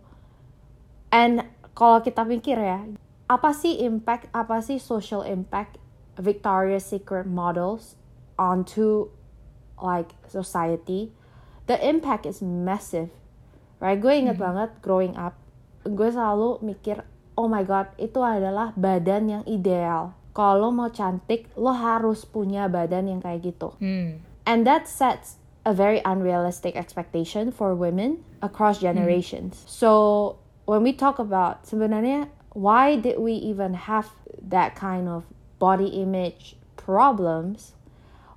and 1.09 1.41
kalau 1.73 2.05
kita 2.05 2.21
pikir 2.21 2.61
ya, 2.61 2.85
apa 3.25 3.49
sih 3.49 3.81
impact, 3.81 4.29
apa 4.29 4.61
sih 4.61 4.77
social 4.77 5.25
impact 5.25 5.81
Victoria's 6.21 6.85
Secret 6.85 7.25
models 7.25 7.97
onto 8.37 9.09
like 9.81 10.13
society? 10.29 11.09
The 11.65 11.81
impact 11.81 12.29
is 12.29 12.45
massive. 12.45 13.09
Right? 13.81 13.97
Gue 13.97 14.21
inget 14.21 14.37
banget 14.37 14.69
growing 14.85 15.17
up, 15.17 15.33
gue 15.81 16.09
selalu 16.13 16.61
mikir, 16.61 17.01
oh 17.33 17.49
my 17.49 17.65
god, 17.65 17.89
itu 17.97 18.21
adalah 18.21 18.73
badan 18.77 19.29
yang 19.29 19.43
ideal. 19.49 20.16
Kalau 20.37 20.69
mau 20.69 20.93
cantik, 20.93 21.49
lo 21.57 21.73
harus 21.73 22.21
punya 22.29 22.69
badan 22.69 23.09
yang 23.09 23.17
kayak 23.25 23.41
gitu. 23.41 23.73
Hmm. 23.81 24.21
And 24.45 24.69
that 24.69 24.85
sets 24.85 25.41
a 25.65 25.73
very 25.73 25.97
unrealistic 26.05 26.77
expectation 26.77 27.49
for 27.49 27.73
women 27.73 28.21
across 28.45 28.77
generations. 28.77 29.65
So 29.65 30.37
when 30.69 30.85
we 30.85 30.93
talk 30.93 31.17
about 31.17 31.65
sebenarnya 31.65 32.29
why 32.53 33.01
did 33.01 33.17
we 33.17 33.33
even 33.33 33.73
have 33.89 34.13
that 34.37 34.77
kind 34.77 35.09
of 35.09 35.25
body 35.57 35.89
image 35.89 36.55
problems? 36.77 37.73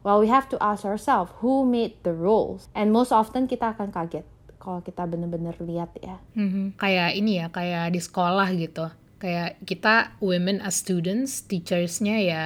Well, 0.00 0.18
we 0.18 0.32
have 0.32 0.48
to 0.50 0.58
ask 0.58 0.88
ourselves 0.88 1.30
who 1.44 1.68
made 1.68 2.00
the 2.02 2.16
rules. 2.16 2.72
And 2.72 2.90
most 2.90 3.12
often 3.12 3.44
kita 3.44 3.76
akan 3.76 3.92
kaget 3.92 4.24
kalau 4.60 4.84
kita 4.84 5.08
bener-bener 5.08 5.56
lihat 5.60 5.96
ya. 6.04 6.20
Mhm. 6.36 6.76
kayak 6.76 7.16
ini 7.16 7.40
ya 7.40 7.48
kayak 7.48 7.96
di 7.96 8.00
sekolah 8.00 8.48
gitu 8.60 8.92
kayak 9.20 9.60
kita 9.68 10.16
women 10.24 10.64
as 10.64 10.80
students 10.80 11.44
teachersnya 11.44 12.16
ya 12.24 12.44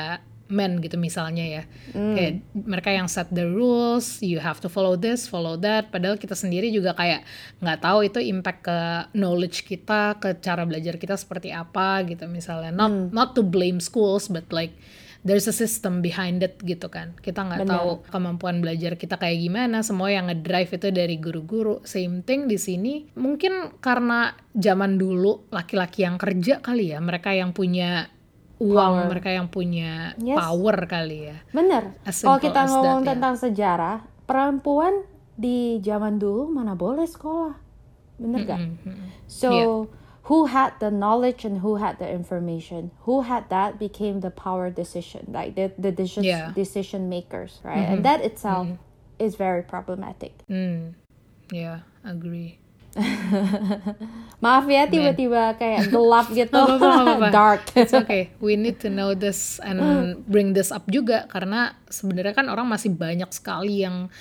men 0.53 0.77
gitu 0.85 1.01
misalnya 1.01 1.45
ya. 1.45 1.63
Kayak 1.95 2.45
mereka 2.53 2.91
yang 2.93 3.09
set 3.09 3.33
the 3.33 3.49
rules 3.49 4.21
you 4.21 4.37
have 4.37 4.61
to 4.61 4.69
follow 4.69 4.93
this 4.99 5.25
follow 5.25 5.57
that. 5.57 5.89
Padahal 5.89 6.21
kita 6.21 6.37
sendiri 6.37 6.69
juga 6.69 6.93
kayak 6.93 7.25
nggak 7.65 7.79
tahu 7.81 7.99
itu 8.05 8.21
impact 8.21 8.61
ke 8.69 8.79
knowledge 9.17 9.65
kita 9.65 10.21
ke 10.21 10.37
cara 10.45 10.69
belajar 10.69 11.01
kita 11.01 11.17
seperti 11.17 11.49
apa 11.55 12.05
gitu 12.05 12.29
misalnya. 12.29 12.75
Not 12.75 13.15
not 13.15 13.29
to 13.39 13.43
blame 13.43 13.81
schools 13.81 14.29
but 14.29 14.45
like 14.53 14.77
there's 15.25 15.49
a 15.49 15.57
system 15.57 15.99
behind 15.99 16.45
it 16.45 16.61
gitu 16.61 16.87
kan 16.87 17.17
kita 17.19 17.41
nggak 17.41 17.65
tahu 17.65 18.05
kemampuan 18.07 18.61
belajar 18.61 18.95
kita 18.95 19.17
kayak 19.17 19.41
gimana 19.41 19.81
semua 19.81 20.13
yang 20.13 20.29
ngedrive 20.29 20.69
itu 20.71 20.89
dari 20.93 21.17
guru-guru 21.17 21.81
same 21.83 22.21
thing 22.21 22.45
di 22.45 22.61
sini 22.61 23.09
mungkin 23.17 23.81
karena 23.81 24.37
zaman 24.53 24.95
dulu 24.95 25.49
laki-laki 25.49 26.05
yang 26.05 26.21
kerja 26.21 26.61
kali 26.61 26.93
ya 26.93 27.01
mereka 27.01 27.33
yang 27.33 27.51
punya 27.51 28.13
uang 28.55 28.95
Power. 28.95 29.11
mereka 29.11 29.29
yang 29.29 29.49
punya 29.49 30.15
Yes. 30.17 30.39
power 30.39 30.77
kali 30.87 31.19
ya 31.27 31.37
Bener. 31.51 31.97
Kalau 32.05 32.39
kita 32.39 32.61
as 32.63 32.69
that, 32.69 32.71
ngomong 32.71 33.01
ya. 33.03 33.09
tentang 33.13 33.35
sejarah, 33.35 33.97
perempuan 34.25 35.03
di 35.35 35.83
zaman 35.83 36.23
dulu 36.23 36.47
mana 36.47 36.79
boleh 36.79 37.03
sekolah. 37.03 37.59
Bener 38.15 38.47
gak? 38.47 38.61
Mhm. 38.63 39.27
So, 39.27 39.51
who 40.25 40.47
had 40.47 40.73
the 40.81 40.91
knowledge 40.91 41.45
and 41.45 41.59
who 41.59 41.77
had 41.77 41.99
the 41.99 42.09
information? 42.11 42.91
Who 43.03 43.23
had 43.23 43.49
that 43.51 43.79
became 43.79 44.21
the 44.21 44.31
power 44.31 44.71
decision, 44.71 45.27
like 45.29 45.55
the, 45.55 45.73
the 45.79 45.93
decision, 45.93 46.25
Yeah. 46.25 46.53
decision 46.55 47.09
makers, 47.09 47.61
right? 47.63 47.85
And 47.89 48.05
that 48.05 48.21
itself 48.23 48.69
is 49.19 49.37
very 49.37 49.63
problematic. 49.63 50.33
Hmm. 50.49 50.91
yeah 51.53 51.81
agree 52.05 52.59
Maaf 54.45 54.67
ya 54.69 54.85
tiba-tiba 54.87 55.57
kayak 55.57 55.89
gelap 55.89 56.29
gitu, 56.37 56.53
Nggak 56.53 56.79
apa-apa, 56.79 57.03
apa-apa. 57.03 57.29
dark. 57.37 57.63
It's 57.75 57.95
okay. 57.95 58.31
We 58.39 58.55
need 58.55 58.79
to 58.85 58.89
know 58.89 59.17
this 59.17 59.57
and 59.61 59.81
bring 60.27 60.53
this 60.53 60.69
up 60.69 60.85
juga 60.87 61.25
karena 61.27 61.75
sebenarnya 61.89 62.35
kan 62.35 62.47
orang 62.47 62.69
masih 62.69 62.93
banyak 62.93 63.31
sekali 63.33 63.83
yang 63.83 64.13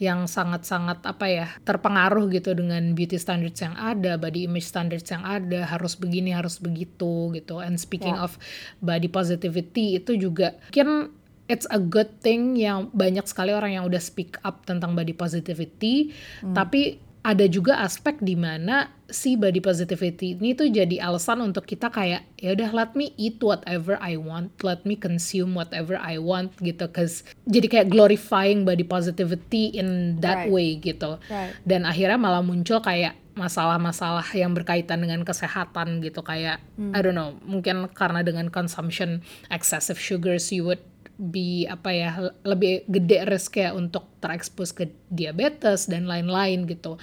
yang 0.00 0.26
sangat-sangat 0.26 0.98
apa 1.06 1.26
ya 1.30 1.46
terpengaruh 1.62 2.26
gitu 2.34 2.58
dengan 2.58 2.90
beauty 2.90 3.18
standards 3.18 3.62
yang 3.62 3.76
ada, 3.78 4.18
body 4.18 4.50
image 4.50 4.66
standards 4.66 5.06
yang 5.06 5.22
ada, 5.22 5.62
harus 5.62 5.94
begini, 5.94 6.34
harus 6.34 6.58
begitu 6.58 7.30
gitu. 7.30 7.62
And 7.62 7.78
speaking 7.78 8.18
Ya. 8.18 8.26
of 8.26 8.34
body 8.78 9.06
positivity 9.06 10.02
itu 10.02 10.18
juga 10.18 10.58
mungkin 10.74 11.14
it's 11.46 11.70
a 11.70 11.78
good 11.78 12.18
thing 12.18 12.58
yang 12.58 12.90
banyak 12.90 13.22
sekali 13.26 13.54
orang 13.54 13.78
yang 13.78 13.84
udah 13.86 14.00
speak 14.02 14.42
up 14.42 14.66
tentang 14.66 14.94
body 14.94 15.12
positivity, 15.12 16.10
tapi 16.50 16.98
ada 17.22 17.46
juga 17.46 17.78
aspek 17.78 18.18
di 18.18 18.34
mana 18.34 18.90
si 19.06 19.38
body 19.38 19.62
positivity 19.62 20.34
ini 20.34 20.58
tuh 20.58 20.66
jadi 20.66 20.98
alasan 21.06 21.38
untuk 21.38 21.70
kita 21.70 21.86
kayak 21.86 22.26
ya 22.42 22.50
udah 22.58 22.70
let 22.74 22.92
me 22.98 23.14
eat 23.14 23.38
whatever 23.38 23.94
I 24.02 24.18
want, 24.18 24.50
let 24.66 24.82
me 24.82 24.98
consume 24.98 25.54
whatever 25.54 25.94
I 26.00 26.18
want 26.18 26.58
gitu, 26.58 26.90
cause 26.90 27.22
jadi 27.46 27.66
kayak 27.70 27.88
glorifying 27.94 28.66
body 28.66 28.82
positivity 28.82 29.70
in 29.70 30.18
that 30.18 30.48
Right. 30.48 30.50
way 30.50 30.68
gitu. 30.82 31.22
Right. 31.30 31.54
Dan 31.62 31.86
akhirnya 31.86 32.18
malah 32.18 32.42
muncul 32.42 32.82
kayak 32.82 33.14
masalah-masalah 33.32 34.28
yang 34.36 34.52
berkaitan 34.52 35.00
dengan 35.00 35.24
kesehatan 35.24 36.04
gitu 36.04 36.20
kayak 36.20 36.60
I 36.92 37.00
don't 37.00 37.16
know 37.16 37.40
mungkin 37.48 37.88
karena 37.96 38.20
dengan 38.20 38.52
consumption 38.52 39.24
excessive 39.48 39.96
sugars 39.96 40.52
you 40.52 40.68
would 40.68 40.84
be 41.22 41.70
apa 41.70 41.90
ya 41.94 42.10
lebih 42.42 42.82
gede 42.90 43.22
risk 43.30 43.62
ya 43.62 43.70
untuk 43.70 44.10
terekspos 44.18 44.74
ke 44.74 44.90
diabetes 45.06 45.86
dan 45.86 46.10
lain-lain 46.10 46.66
gitu. 46.66 46.98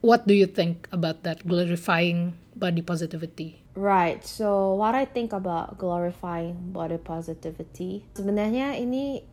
What 0.00 0.24
do 0.24 0.32
you 0.32 0.48
think 0.48 0.88
about 0.88 1.26
that 1.28 1.44
glorifying 1.44 2.38
body 2.56 2.80
positivity? 2.80 3.60
Right. 3.76 4.24
So 4.24 4.72
what 4.74 4.96
I 4.96 5.04
think 5.04 5.36
about 5.36 5.76
glorifying 5.76 6.72
body 6.72 6.96
positivity, 6.96 8.08
sebenarnya 8.16 8.80
ini 8.80 9.26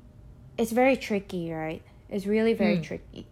it's 0.60 0.76
very 0.76 1.00
tricky, 1.00 1.54
right? 1.54 1.86
It's 2.12 2.28
really 2.28 2.54
very 2.54 2.82
tricky. 2.82 3.30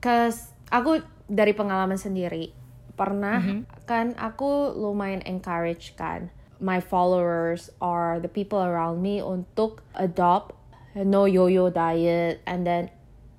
Cause 0.00 0.54
aku 0.70 1.02
dari 1.26 1.56
pengalaman 1.56 1.96
sendiri 1.96 2.52
pernah 2.94 3.42
kan 3.90 4.14
aku 4.14 4.70
lumayan 4.76 5.24
encourage 5.26 5.98
kan 5.98 6.30
my 6.60 6.78
followers 6.78 7.70
or 7.80 8.18
the 8.22 8.30
people 8.30 8.60
around 8.62 9.02
me 9.02 9.18
untuk 9.18 9.82
adopt 9.94 10.54
no 10.94 11.26
yo-yo 11.26 11.70
diet 11.70 12.38
and 12.46 12.62
then 12.62 12.90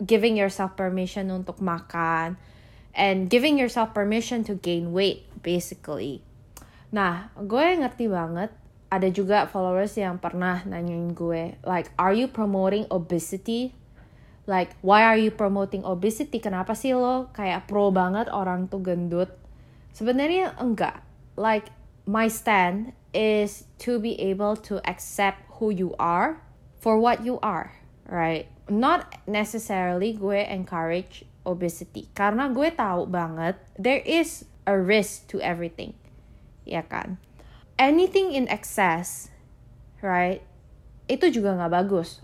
giving 0.03 0.35
yourself 0.35 0.75
permission 0.75 1.31
untuk 1.31 1.63
makan 1.63 2.35
and 2.91 3.31
giving 3.31 3.55
yourself 3.55 3.95
permission 3.95 4.43
to 4.43 4.55
gain 4.59 4.91
weight 4.91 5.23
basically. 5.39 6.19
Nah, 6.91 7.31
gue 7.39 7.79
ngerti 7.79 8.11
banget 8.11 8.51
ada 8.91 9.07
juga 9.11 9.47
followers 9.51 9.95
yang 9.99 10.21
pernah 10.21 10.63
nanyain 10.63 11.11
gue 11.11 11.59
like 11.67 11.91
are 11.99 12.15
you 12.15 12.27
promoting 12.27 12.87
obesity? 12.91 13.75
Like 14.45 14.77
why 14.85 15.03
are 15.03 15.17
you 15.17 15.33
promoting 15.33 15.83
obesity? 15.83 16.37
Kenapa 16.39 16.77
sih 16.77 16.93
lo 16.93 17.31
kayak 17.33 17.67
pro 17.67 17.89
banget 17.89 18.31
orang 18.31 18.71
tuh 18.71 18.83
gendut? 18.83 19.31
Sebenarnya 19.95 20.55
enggak. 20.59 21.01
Like 21.35 21.74
my 22.05 22.29
stand 22.29 22.93
is 23.13 23.65
to 23.85 23.99
be 23.99 24.17
able 24.21 24.55
to 24.69 24.81
accept 24.87 25.41
who 25.57 25.69
you 25.69 25.93
are 25.99 26.41
for 26.79 26.97
what 26.97 27.25
you 27.25 27.39
are, 27.41 27.73
right? 28.07 28.47
Not 28.69 29.19
necessarily 29.25 30.13
gue 30.13 30.41
encourage 30.45 31.25
obesity 31.45 32.09
karena 32.17 32.49
gue 32.49 32.73
tahu 32.73 33.05
banget 33.05 33.57
there 33.77 34.01
is 34.01 34.49
a 34.65 34.73
risk 34.73 35.29
to 35.29 35.37
everything. 35.41 35.93
Ya 36.65 36.81
kan? 36.81 37.21
anything 37.77 38.31
in 38.31 38.47
excess, 38.47 39.29
right? 39.99 40.41
Itu 41.05 41.29
juga 41.29 41.55
nggak 41.55 41.71
bagus. 41.71 42.23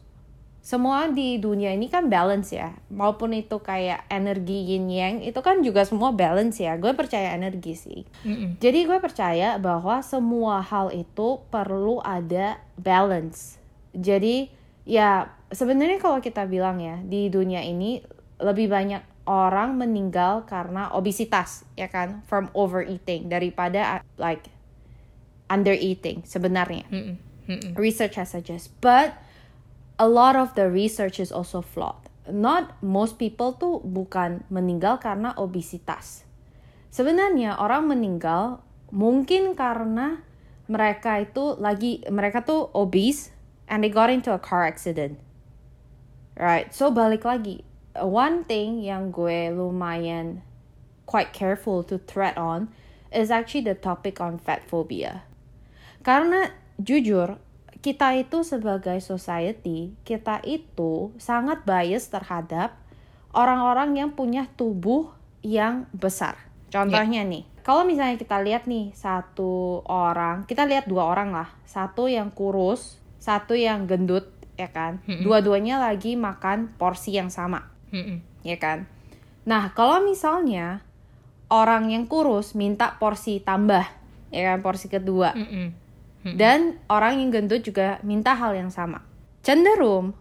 Semua 0.61 1.09
di 1.09 1.41
dunia 1.41 1.73
ini 1.73 1.89
kan 1.89 2.05
balance 2.05 2.53
ya. 2.53 2.77
Maupun 2.93 3.33
itu 3.33 3.57
kayak 3.57 4.05
energi 4.13 4.69
yin 4.69 4.85
yang, 4.93 5.17
itu 5.25 5.41
kan 5.41 5.65
juga 5.65 5.81
semua 5.89 6.13
balance 6.13 6.61
ya. 6.61 6.77
Gue 6.77 6.93
percaya 6.93 7.33
energi 7.33 7.73
sih. 7.73 8.01
Mm 8.21 8.35
-mm. 8.37 8.49
Jadi 8.61 8.79
gue 8.85 8.97
percaya 9.01 9.57
bahwa 9.57 10.05
semua 10.05 10.61
hal 10.61 10.93
itu 10.93 11.41
perlu 11.49 11.97
ada 12.05 12.61
balance. 12.77 13.57
Jadi 13.97 14.53
ya 14.85 15.33
sebenarnya 15.49 15.97
kalau 15.97 16.21
kita 16.21 16.45
bilang 16.45 16.77
ya 16.77 17.01
di 17.01 17.33
dunia 17.33 17.65
ini 17.65 18.05
lebih 18.37 18.69
banyak 18.69 19.01
orang 19.25 19.77
meninggal 19.77 20.45
karena 20.49 20.89
obesitas 20.93 21.61
ya 21.77 21.85
kan 21.89 22.25
from 22.25 22.49
overeating 22.57 23.29
daripada 23.29 24.01
like 24.21 24.45
under 25.49 25.73
eating 25.73 26.21
sebenarnya. 26.21 26.85
Mm 26.93 27.01
-mm. 27.01 27.15
Mm 27.49 27.57
-mm. 27.57 27.71
Research 27.81 28.21
has 28.21 28.29
suggest, 28.29 28.69
but 28.77 29.17
a 30.01 30.09
lot 30.09 30.33
of 30.33 30.57
the 30.57 30.65
research 30.65 31.21
is 31.21 31.29
also 31.29 31.61
flawed. 31.61 32.09
Not 32.25 32.73
most 32.81 33.21
people 33.21 33.53
tuh 33.53 33.85
bukan 33.85 34.41
meninggal 34.49 34.97
karena 34.97 35.37
obesitas. 35.37 36.25
Sebenarnya 36.89 37.61
orang 37.61 37.85
meninggal 37.85 38.65
mungkin 38.89 39.53
karena 39.53 40.25
mereka 40.65 41.21
itu 41.21 41.53
lagi 41.61 42.01
mereka 42.09 42.41
tuh 42.41 42.73
obese 42.73 43.29
and 43.69 43.85
they 43.85 43.93
got 43.93 44.09
into 44.09 44.33
a 44.33 44.41
car 44.41 44.65
accident. 44.65 45.21
Right. 46.33 46.73
So 46.73 46.89
balik 46.89 47.21
lagi. 47.21 47.61
One 47.93 48.47
thing 48.49 48.81
yang 48.81 49.13
gue 49.13 49.53
lumayan 49.53 50.41
quite 51.05 51.29
careful 51.35 51.85
to 51.85 52.01
tread 52.01 52.39
on 52.39 52.73
is 53.13 53.29
actually 53.29 53.67
the 53.67 53.77
topic 53.77 54.17
on 54.17 54.41
fat 54.41 54.65
phobia. 54.65 55.27
Karena 56.01 56.49
jujur, 56.79 57.37
kita 57.81 58.13
itu 58.13 58.45
sebagai 58.45 59.01
society, 59.01 59.97
kita 60.05 60.37
itu 60.45 61.09
sangat 61.17 61.65
bias 61.65 62.13
terhadap 62.13 62.77
orang-orang 63.33 63.97
yang 63.97 64.09
punya 64.13 64.45
tubuh 64.53 65.09
yang 65.41 65.89
besar. 65.89 66.37
Contohnya 66.69 67.25
yeah. 67.25 67.31
nih, 67.33 67.43
kalau 67.65 67.81
misalnya 67.83 68.21
kita 68.21 68.37
lihat 68.45 68.69
nih 68.69 68.93
satu 68.93 69.81
orang, 69.89 70.45
kita 70.45 70.69
lihat 70.69 70.85
dua 70.85 71.09
orang 71.09 71.33
lah, 71.33 71.49
satu 71.65 72.05
yang 72.05 72.29
kurus, 72.29 73.01
satu 73.17 73.57
yang 73.57 73.89
gendut, 73.89 74.29
ya 74.55 74.69
kan? 74.69 75.01
Mm. 75.09 75.25
Dua-duanya 75.25 75.81
lagi 75.81 76.13
makan 76.13 76.77
porsi 76.77 77.17
yang 77.17 77.33
sama, 77.33 77.65
mm 77.89 78.45
ya 78.45 78.57
kan? 78.57 78.89
Nah, 79.45 79.73
kalau 79.73 80.01
misalnya 80.01 80.85
orang 81.49 81.89
yang 81.89 82.05
kurus 82.05 82.53
minta 82.53 82.97
porsi 83.01 83.41
tambah, 83.41 83.85
ya 84.29 84.53
kan? 84.53 84.61
Porsi 84.61 84.85
kedua. 84.85 85.33
Mm 85.33 85.80
Hmm. 86.21 86.37
Dan 86.37 86.59
orang 86.85 87.17
yang 87.17 87.29
gendut 87.33 87.65
juga 87.65 87.97
minta 88.05 88.37
hal 88.37 88.53
yang 88.53 88.69
sama. 88.69 89.01
Cenderung 89.41 90.13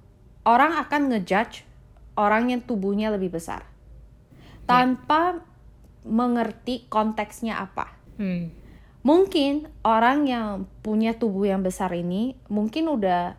orang 0.49 0.81
akan 0.81 1.13
ngejudge 1.13 1.69
orang 2.17 2.53
yang 2.53 2.61
tubuhnya 2.65 3.13
lebih 3.13 3.37
besar 3.37 3.65
tanpa 4.65 5.41
yeah. 5.41 6.09
mengerti 6.09 6.89
konteksnya 6.89 7.61
apa. 7.61 7.93
Hmm. 8.17 8.53
Mungkin 9.01 9.65
orang 9.81 10.29
yang 10.29 10.69
punya 10.85 11.17
tubuh 11.17 11.49
yang 11.49 11.65
besar 11.65 11.89
ini 11.97 12.37
mungkin 12.53 12.93
udah 12.93 13.33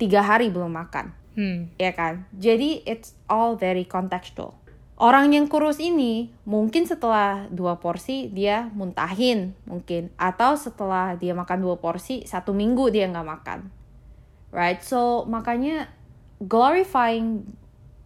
tiga 0.00 0.24
hari 0.24 0.48
belum 0.48 0.72
makan, 0.72 1.12
hmm. 1.36 1.76
ya 1.76 1.92
kan? 1.92 2.24
Jadi 2.32 2.80
it's 2.88 3.12
all 3.28 3.60
very 3.60 3.84
contextual. 3.84 4.56
Orang 5.02 5.34
yang 5.34 5.50
kurus 5.50 5.82
ini 5.82 6.30
mungkin 6.46 6.86
setelah 6.86 7.50
dua 7.50 7.82
porsi 7.82 8.30
dia 8.30 8.70
muntahin 8.70 9.50
mungkin 9.66 10.14
atau 10.14 10.54
setelah 10.54 11.18
dia 11.18 11.34
makan 11.34 11.58
dua 11.58 11.74
porsi 11.74 12.22
satu 12.22 12.54
minggu 12.54 12.86
dia 12.94 13.10
nggak 13.10 13.26
makan, 13.26 13.66
right? 14.54 14.78
So 14.78 15.26
makanya 15.26 15.90
glorifying 16.38 17.50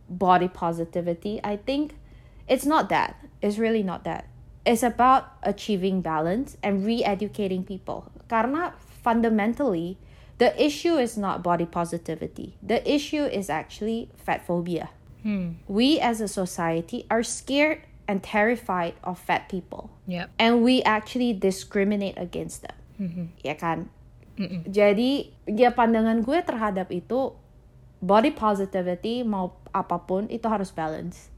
body 0.08 0.48
positivity, 0.48 1.36
I 1.44 1.60
think 1.60 2.00
it's 2.48 2.64
not 2.64 2.88
that. 2.88 3.20
It's 3.44 3.60
really 3.60 3.84
not 3.84 4.08
that. 4.08 4.32
It's 4.64 4.80
about 4.80 5.36
achieving 5.44 6.00
balance 6.00 6.56
and 6.64 6.80
re-educating 6.80 7.68
people. 7.68 8.08
Karena 8.32 8.72
fundamentally, 9.04 10.00
the 10.40 10.56
issue 10.56 10.96
is 10.96 11.20
not 11.20 11.44
body 11.44 11.68
positivity. 11.68 12.56
The 12.64 12.80
issue 12.88 13.28
is 13.28 13.52
actually 13.52 14.08
fat 14.16 14.48
phobia. 14.48 14.95
Hmm. 15.26 15.58
We 15.66 15.98
as 15.98 16.22
a 16.22 16.30
society 16.30 17.02
are 17.10 17.26
scared 17.26 17.82
and 18.06 18.22
terrified 18.22 18.94
of 19.02 19.18
fat 19.18 19.50
people. 19.50 19.90
Yep. 20.06 20.30
And 20.38 20.62
we 20.62 20.86
actually 20.86 21.34
discriminate 21.34 22.14
against 22.14 22.62
them. 22.62 22.78
Mm-hmm. 23.02 23.26
Ya 23.42 23.58
kan? 23.58 23.90
Mm-mm. 24.38 24.62
Jadi 24.70 25.34
ya 25.50 25.74
pandangan 25.74 26.22
gue 26.22 26.38
terhadap 26.46 26.94
itu 26.94 27.34
body 27.98 28.30
positivity 28.30 29.26
mau 29.26 29.58
apapun 29.74 30.30
itu 30.30 30.46
harus 30.46 30.70
balance. 30.70 31.34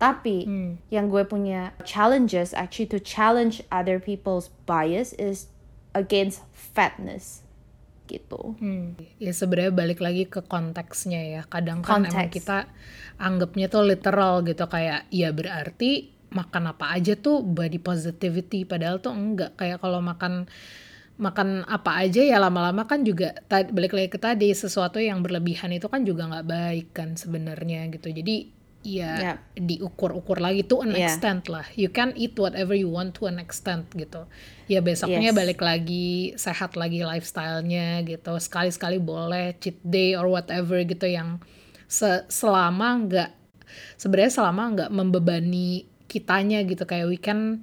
Tapi 0.00 0.48
hmm. 0.48 0.72
yang 0.88 1.12
gue 1.12 1.20
punya 1.28 1.76
challenges 1.84 2.56
actually 2.56 2.88
to 2.88 2.96
challenge 2.96 3.60
other 3.68 4.00
people's 4.00 4.48
bias 4.64 5.12
is 5.20 5.52
against 5.92 6.40
fatness 6.56 7.44
gitu. 8.10 8.58
Hmm. 8.58 8.98
Ya 9.22 9.30
sebenarnya 9.30 9.70
balik 9.70 10.02
lagi 10.02 10.26
ke 10.26 10.42
konteksnya 10.42 11.22
ya. 11.22 11.42
Kadang 11.46 11.86
kan 11.86 12.02
Konteks. 12.02 12.12
emang 12.18 12.30
kita 12.34 12.58
anggapnya 13.22 13.66
tuh 13.70 13.86
literal 13.86 14.42
gitu 14.42 14.66
kayak 14.66 15.06
ya 15.14 15.30
berarti 15.30 16.10
makan 16.30 16.74
apa 16.74 16.94
aja 16.94 17.14
tuh 17.18 17.42
body 17.42 17.78
positivity 17.82 18.66
padahal 18.66 19.02
tuh 19.02 19.14
enggak 19.14 19.58
kayak 19.58 19.82
kalau 19.82 19.98
makan 19.98 20.46
makan 21.20 21.68
apa 21.68 22.00
aja 22.00 22.24
ya 22.24 22.40
lama-lama 22.40 22.88
kan 22.88 23.04
juga 23.04 23.36
balik 23.50 23.92
lagi 23.92 24.08
ke 24.08 24.16
tadi 24.16 24.48
sesuatu 24.56 24.96
yang 24.96 25.20
berlebihan 25.20 25.68
itu 25.68 25.84
kan 25.90 26.00
juga 26.00 26.24
nggak 26.32 26.48
baik 26.48 26.86
kan 26.96 27.12
sebenarnya 27.12 27.92
gitu 27.92 28.08
jadi 28.08 28.48
ya 28.80 29.12
yeah. 29.20 29.36
diukur-ukur 29.60 30.40
lagi 30.40 30.64
to 30.64 30.80
an 30.80 30.96
yeah. 30.96 31.12
extent 31.12 31.52
lah. 31.52 31.68
You 31.76 31.92
can 31.92 32.16
eat 32.16 32.36
whatever 32.40 32.72
you 32.72 32.88
want 32.88 33.16
to 33.20 33.28
an 33.28 33.36
extent 33.36 33.92
gitu. 33.92 34.24
Ya 34.72 34.80
besoknya 34.80 35.32
yes. 35.32 35.36
balik 35.36 35.60
lagi 35.60 36.32
sehat 36.40 36.80
lagi 36.80 37.04
lifestyle-nya 37.04 38.00
gitu. 38.08 38.32
Sekali-sekali 38.40 38.96
boleh 38.96 39.56
cheat 39.60 39.76
day 39.84 40.16
or 40.16 40.28
whatever 40.32 40.80
gitu 40.80 41.04
yang 41.04 41.44
se 41.90 42.24
selama 42.30 43.04
nggak 43.04 43.30
sebenarnya 43.98 44.32
selama 44.32 44.62
nggak 44.78 44.90
membebani 44.94 45.90
kitanya 46.10 46.62
gitu 46.66 46.86
kayak 46.86 47.06
we 47.06 47.18
can 47.18 47.62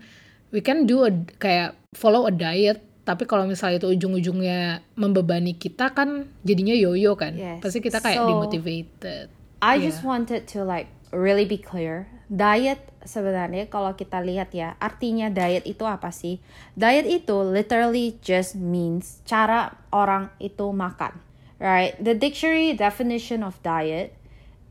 we 0.52 0.64
can 0.64 0.88
do 0.88 1.04
a, 1.04 1.12
kayak 1.40 1.76
follow 1.96 2.28
a 2.28 2.34
diet 2.34 2.84
tapi 3.08 3.24
kalau 3.24 3.48
misalnya 3.48 3.80
itu 3.80 3.88
ujung-ujungnya 3.88 4.84
membebani 5.00 5.56
kita 5.56 5.96
kan 5.96 6.28
jadinya 6.44 6.76
yoyo 6.76 7.16
kan 7.16 7.36
yes. 7.36 7.64
pasti 7.64 7.80
kita 7.80 8.04
kayak 8.04 8.20
so, 8.20 8.28
demotivated 8.28 9.28
I 9.64 9.80
yeah. 9.80 9.88
just 9.88 10.04
wanted 10.04 10.44
to 10.56 10.68
like 10.68 10.92
really 11.12 11.46
be 11.46 11.58
clear. 11.58 12.08
Diet 12.28 12.84
sebenarnya 13.08 13.72
kalau 13.72 13.96
kita 13.96 14.20
lihat 14.20 14.52
ya, 14.52 14.76
artinya 14.84 15.32
diet 15.32 15.64
itu 15.64 15.88
apa 15.88 16.12
sih? 16.12 16.44
Diet 16.76 17.08
itu 17.08 17.40
literally 17.44 18.20
just 18.20 18.60
means 18.60 19.24
cara 19.24 19.80
orang 19.96 20.32
itu 20.44 20.68
makan. 20.76 21.16
Right? 21.58 21.98
The 21.98 22.14
dictionary 22.14 22.78
definition 22.78 23.42
of 23.42 23.58
diet, 23.66 24.14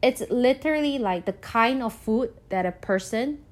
it's 0.05 0.22
literally 0.31 1.01
like 1.01 1.27
the 1.27 1.35
kind 1.40 1.83
of 1.83 1.90
food 1.96 2.31
that 2.53 2.68
a 2.68 2.77
person, 2.77 3.42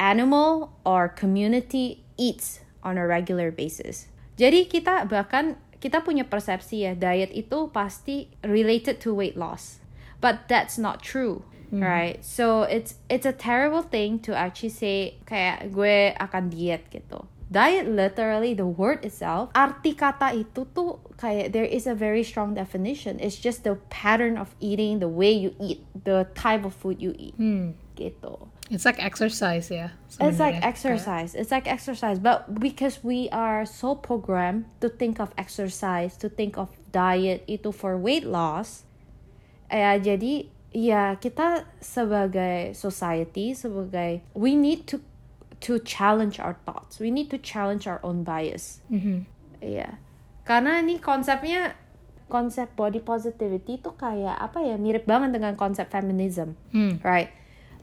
animal 0.00 0.74
or 0.82 1.06
community 1.06 2.02
eats 2.18 2.64
on 2.82 2.98
a 2.98 3.06
regular 3.06 3.54
basis. 3.54 4.10
Jadi 4.34 4.66
kita 4.66 5.06
bahkan 5.06 5.54
kita 5.78 6.02
punya 6.02 6.26
persepsi 6.26 6.88
ya 6.88 6.96
diet 6.96 7.30
itu 7.30 7.70
pasti 7.70 8.32
related 8.42 8.98
to 8.98 9.14
weight 9.14 9.38
loss. 9.38 9.78
But 10.18 10.48
that's 10.48 10.80
not 10.80 11.04
true 11.04 11.44
mm. 11.74 11.82
right 11.82 12.22
so 12.22 12.62
it's 12.62 13.02
it's 13.10 13.26
a 13.26 13.34
terrible 13.34 13.82
thing 13.82 14.22
to 14.22 14.30
actually 14.30 14.70
say 14.70 15.18
kayak 15.26 15.74
gue 15.74 16.14
akan 16.22 16.48
diet 16.54 16.86
gitu 16.94 17.26
diet 17.50 17.86
literally 17.86 18.54
the 18.54 18.66
word 18.66 19.02
itself 19.02 19.50
arti 19.54 19.94
kata 19.94 20.34
itu 20.34 20.66
tuh 20.70 21.02
kayak 21.18 21.50
there 21.50 21.66
is 21.66 21.86
a 21.90 21.94
very 21.94 22.22
strong 22.22 22.54
definition 22.54 23.18
it's 23.18 23.36
just 23.36 23.66
the 23.66 23.74
pattern 23.90 24.38
of 24.38 24.54
eating 24.62 24.98
the 25.02 25.10
way 25.10 25.30
you 25.30 25.52
eat 25.58 25.82
the 26.06 26.26
type 26.38 26.62
of 26.62 26.72
food 26.72 27.02
you 27.02 27.12
eat 27.18 27.34
Hmm. 27.34 27.74
gitu 27.98 28.54
It's 28.70 28.88
like 28.88 28.96
exercise 28.96 29.68
ya. 29.68 29.92
It's 30.20 30.40
like 30.40 30.56
exercise. 30.64 31.36
It's 31.36 31.52
like 31.52 31.68
exercise. 31.68 32.16
But 32.16 32.48
because 32.56 33.04
we 33.04 33.28
are 33.28 33.68
so 33.68 33.94
programmed 33.94 34.64
to 34.80 34.88
think 34.88 35.20
of 35.20 35.36
exercise, 35.36 36.16
to 36.24 36.32
think 36.32 36.56
of 36.56 36.72
diet 36.88 37.44
itu 37.44 37.76
for 37.76 38.00
weight 38.00 38.24
loss, 38.24 38.88
ya 39.68 40.00
jadi 40.00 40.48
ya 40.74 41.14
kita 41.16 41.64
sebagai 41.78 42.74
society, 42.74 43.54
sebagai 43.54 44.26
we 44.34 44.58
need 44.58 44.84
to 44.90 44.98
to 45.62 45.78
challenge 45.80 46.36
our 46.42 46.58
thoughts. 46.66 47.00
We 47.00 47.08
need 47.08 47.30
to 47.32 47.38
challenge 47.40 47.86
our 47.86 48.02
own 48.04 48.26
bias. 48.26 48.82
Mhm. 48.90 49.24
Iya. 49.64 49.96
Karena 50.44 50.82
ini 50.84 51.00
konsepnya 51.00 51.72
konsep 52.28 52.74
body 52.76 53.00
positivity 53.00 53.80
itu 53.80 53.94
kayak 53.96 54.36
apa 54.36 54.60
ya 54.60 54.76
mirip 54.76 55.06
banget 55.08 55.38
dengan 55.40 55.54
konsep 55.56 55.88
feminism 55.88 56.58
Hmm. 56.74 57.00
right? 57.00 57.30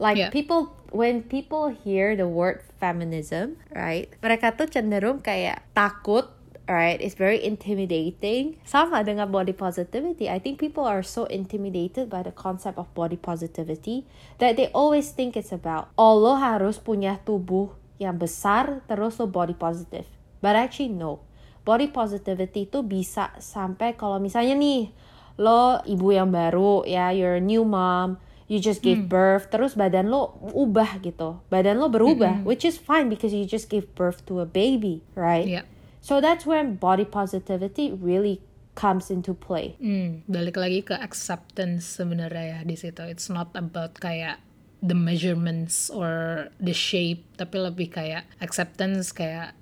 Like 0.01 0.17
Yeah. 0.17 0.29
people 0.33 0.73
when 0.89 1.23
people 1.25 1.69
hear 1.71 2.17
the 2.17 2.27
word 2.27 2.65
feminism, 2.81 3.57
right? 3.71 4.09
Mereka 4.19 4.57
tuh 4.57 4.67
cenderung 4.67 5.21
kayak 5.21 5.61
takut, 5.77 6.29
right? 6.71 6.95
It's 7.03 7.19
very 7.19 7.43
intimidating. 7.43 8.55
Sama 8.63 9.03
dengan 9.03 9.27
body 9.27 9.51
positivity. 9.51 10.31
I 10.31 10.39
think 10.39 10.55
people 10.55 10.87
are 10.87 11.03
so 11.03 11.27
intimidated 11.27 12.07
by 12.07 12.23
the 12.23 12.31
concept 12.31 12.79
of 12.79 12.87
body 12.95 13.19
positivity 13.19 14.07
that 14.39 14.55
they 14.55 14.71
always 14.71 15.11
think 15.11 15.35
it's 15.35 15.51
about 15.51 15.91
oh 15.99 16.15
lo 16.15 16.39
harus 16.39 16.79
punya 16.79 17.19
tubuh 17.27 17.75
yang 17.99 18.15
besar 18.15 18.79
terus 18.87 19.19
lo 19.19 19.27
body 19.27 19.53
positive. 19.53 20.07
But 20.39 20.55
actually 20.55 20.95
no. 20.95 21.27
Body 21.61 21.91
positivity 21.93 22.65
itu 22.65 22.81
bisa 22.81 23.35
sampai 23.37 23.93
kalau 23.93 24.17
misalnya 24.17 24.57
nih 24.57 24.89
lo 25.37 25.77
ibu 25.85 26.09
yang 26.09 26.33
baru 26.33 26.81
ya, 26.85 27.13
you're 27.13 27.37
a 27.37 27.43
new 27.43 27.61
mom, 27.61 28.17
you 28.49 28.57
just 28.57 28.81
Hmm. 28.81 28.93
gave 28.93 29.01
birth, 29.05 29.53
terus 29.53 29.77
badan 29.77 30.09
lo 30.09 30.35
ubah 30.41 30.97
gitu, 30.99 31.39
badan 31.53 31.77
lo 31.77 31.87
berubah, 31.87 32.41
which 32.43 32.65
is 32.65 32.81
fine 32.81 33.07
because 33.07 33.31
you 33.31 33.45
just 33.45 33.69
gave 33.69 33.85
birth 33.93 34.25
to 34.25 34.41
a 34.41 34.47
baby, 34.49 35.05
right? 35.13 35.45
Iya. 35.45 35.63
So 36.01 36.17
that's 36.17 36.49
when 36.49 36.81
body 36.81 37.05
positivity 37.05 37.93
really 37.93 38.41
comes 38.73 39.13
into 39.13 39.37
play. 39.37 39.77
Hmm, 39.77 40.25
balik 40.25 40.57
lagi 40.57 40.81
ke 40.81 40.97
acceptance 40.97 41.85
sebenarnya 42.01 42.57
ya 42.57 42.59
di 42.65 42.73
situ. 42.73 43.05
It's 43.05 43.29
not 43.29 43.53
about 43.53 44.01
kayak 44.01 44.41
the 44.81 44.97
measurements 44.97 45.93
or 45.93 46.49
the 46.57 46.73
shape, 46.73 47.21
tapi 47.37 47.61
lebih 47.61 47.93
kayak 47.93 48.25
acceptance 48.41 49.13
kayak 49.13 49.53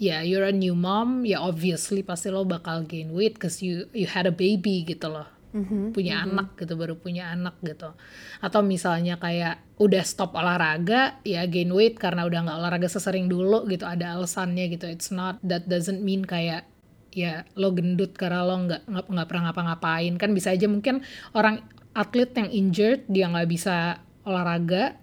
ya 0.00 0.24
you're 0.24 0.48
a 0.48 0.54
new 0.54 0.72
mom, 0.72 1.28
ya 1.28 1.44
obviously 1.44 2.00
pasti 2.00 2.32
lo 2.32 2.48
bakal 2.48 2.88
gain 2.88 3.12
weight 3.12 3.36
cause 3.36 3.60
you 3.60 3.84
you 3.92 4.08
had 4.08 4.24
a 4.24 4.34
baby 4.34 4.82
gitu 4.88 5.12
loh. 5.12 5.28
Punya 5.92 6.24
anak 6.24 6.56
gitu 6.56 6.74
baru 6.80 6.96
punya 6.96 7.28
anak 7.28 7.60
gitu. 7.60 7.92
Atau 8.40 8.64
misalnya 8.64 9.20
kayak 9.20 9.60
udah 9.76 10.02
stop 10.02 10.32
olahraga 10.32 11.20
ya 11.28 11.44
gain 11.44 11.68
weight 11.68 12.00
karena 12.00 12.24
udah 12.24 12.48
nggak 12.48 12.58
olahraga 12.58 12.88
sesering 12.88 13.28
dulu 13.28 13.68
gitu 13.68 13.84
ada 13.84 14.16
alasannya 14.16 14.72
gitu. 14.72 14.88
It's 14.88 15.12
not 15.12 15.36
that 15.44 15.68
doesn't 15.68 16.00
mean 16.00 16.24
kayak 16.24 16.64
ya 17.12 17.44
lo 17.60 17.76
gendut 17.76 18.16
karena 18.16 18.40
lo 18.48 18.56
nggak 18.64 18.82
nggak 18.88 19.28
pernah 19.28 19.52
ngapa-ngapain. 19.52 20.16
Kan 20.16 20.32
bisa 20.32 20.56
aja 20.56 20.64
mungkin 20.66 21.04
orang 21.36 21.60
atlet 21.92 22.32
yang 22.32 22.48
injured 22.48 23.04
dia 23.12 23.28
nggak 23.28 23.48
bisa 23.52 24.00
olahraga 24.24 24.96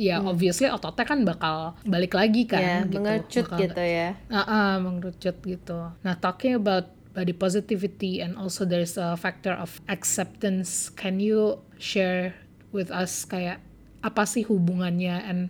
ya 0.00 0.24
obviously 0.24 0.64
ototnya 0.64 1.04
kan 1.04 1.20
bakal 1.28 1.76
balik 1.84 2.16
lagi 2.16 2.48
kan 2.48 2.64
ya, 2.64 2.76
gitu 2.88 3.04
mengecut 3.04 3.44
Bakal 3.44 3.58
gitu 3.60 3.82
ya. 3.84 4.08
Ah, 4.32 4.40
ah, 4.48 4.70
mengerucut 4.80 5.36
gitu. 5.44 5.78
Nah, 6.00 6.14
talking 6.16 6.56
about 6.56 6.88
body 7.16 7.34
positivity 7.34 8.20
and 8.20 8.36
also 8.36 8.64
there's 8.64 8.96
a 9.00 9.16
factor 9.16 9.52
of 9.52 9.80
acceptance. 9.88 10.90
Can 10.92 11.18
you 11.18 11.58
share 11.80 12.36
with 12.70 12.92
us 12.92 13.26
kayak 13.26 13.58
apa 14.00 14.24
sih 14.24 14.46
hubungannya 14.48 15.20
and 15.24 15.40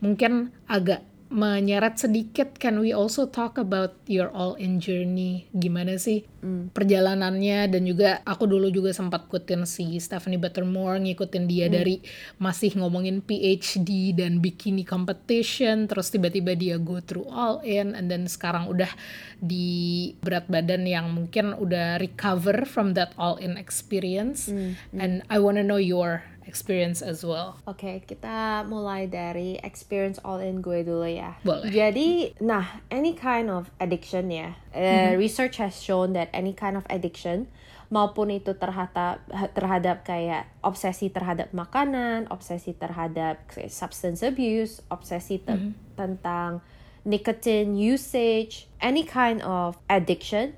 mungkin 0.00 0.54
agak 0.70 1.04
menyeret 1.28 2.00
sedikit 2.00 2.56
can 2.56 2.80
we 2.80 2.88
also 2.88 3.28
talk 3.28 3.60
about 3.60 4.00
your 4.08 4.32
all 4.32 4.56
in 4.56 4.80
journey? 4.80 5.44
Gimana 5.52 6.00
sih 6.00 6.24
perjalanannya? 6.72 7.68
Dan 7.68 7.84
juga 7.84 8.24
aku 8.24 8.48
dulu 8.48 8.72
juga 8.72 8.96
sempat 8.96 9.28
ikutin 9.28 9.68
si 9.68 10.00
Stephanie 10.00 10.40
Buttermore 10.40 10.96
ngikutin 11.04 11.44
dia 11.44 11.68
dari 11.68 12.00
masih 12.40 12.80
ngomongin 12.80 13.20
PhD 13.20 14.16
dan 14.16 14.40
bikini 14.40 14.88
competition 14.88 15.84
terus 15.84 16.08
tiba-tiba 16.08 16.56
dia 16.56 16.80
go 16.80 16.96
through 17.04 17.28
all 17.28 17.60
in 17.60 17.92
and 17.92 18.08
then 18.08 18.24
sekarang 18.24 18.64
udah 18.64 18.88
di 19.36 20.16
berat 20.24 20.48
badan 20.48 20.88
yang 20.88 21.12
mungkin 21.12 21.52
udah 21.52 22.00
recover 22.00 22.64
from 22.64 22.96
that 22.96 23.12
all 23.20 23.36
in 23.36 23.60
experience. 23.60 24.48
And 24.96 25.20
I 25.28 25.36
wanna 25.38 25.60
know 25.60 25.78
your 25.80 26.24
experience 26.48 27.04
as 27.04 27.20
well 27.20 27.60
Oke, 27.68 28.00
kita 28.08 28.64
mulai 28.64 29.04
dari 29.04 29.60
experience 29.60 30.16
all 30.24 30.40
in 30.40 30.64
gue 30.64 30.80
dulu 30.80 31.04
ya. 31.04 31.36
Boleh. 31.44 31.68
Jadi, 31.68 32.32
nah, 32.40 32.80
any 32.88 33.12
kind 33.12 33.52
of 33.52 33.68
addiction 33.76 34.32
ya. 34.32 34.56
eh, 34.72 35.12
Research 35.20 35.60
has 35.60 35.76
shown 35.76 36.16
that 36.16 36.32
any 36.32 36.56
kind 36.56 36.80
of 36.80 36.88
addiction 36.88 37.46
maupun 37.92 38.32
itu 38.32 38.52
terhadap 38.56 39.20
terhadap 39.56 40.04
kayak 40.04 40.48
obsesi 40.60 41.08
terhadap 41.08 41.52
makanan, 41.56 42.28
obsesi 42.28 42.76
terhadap 42.76 43.40
substance 43.68 44.20
abuse, 44.20 44.84
obsesi 44.92 45.40
te- 45.40 45.72
tentang 45.96 46.60
nicotine 47.08 47.72
usage, 47.76 48.68
any 48.84 49.04
kind 49.04 49.40
of 49.40 49.80
addiction 49.88 50.52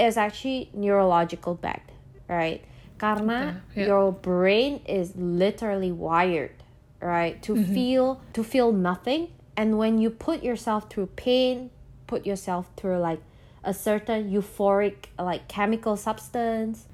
is 0.00 0.16
actually 0.16 0.72
neurological 0.72 1.52
backed, 1.52 1.92
right? 2.24 2.64
Karena 3.02 3.58
Okay, 3.74 3.82
yeah. 3.82 3.86
your 3.90 4.14
brain 4.14 4.78
is 4.86 5.18
literally 5.18 5.90
wired, 5.90 6.54
right, 7.02 7.42
to 7.42 7.58
feel 7.74 8.22
to 8.30 8.46
feel 8.46 8.70
nothing, 8.70 9.34
and 9.58 9.74
when 9.74 9.98
you 9.98 10.06
put 10.06 10.46
yourself 10.46 10.86
through 10.86 11.10
pain, 11.18 11.74
put 12.06 12.22
yourself 12.22 12.70
through 12.78 13.02
like 13.02 13.18
a 13.66 13.74
certain 13.74 14.30
euphoric 14.30 15.10
like 15.18 15.50
chemical 15.50 15.98
substance, 15.98 16.86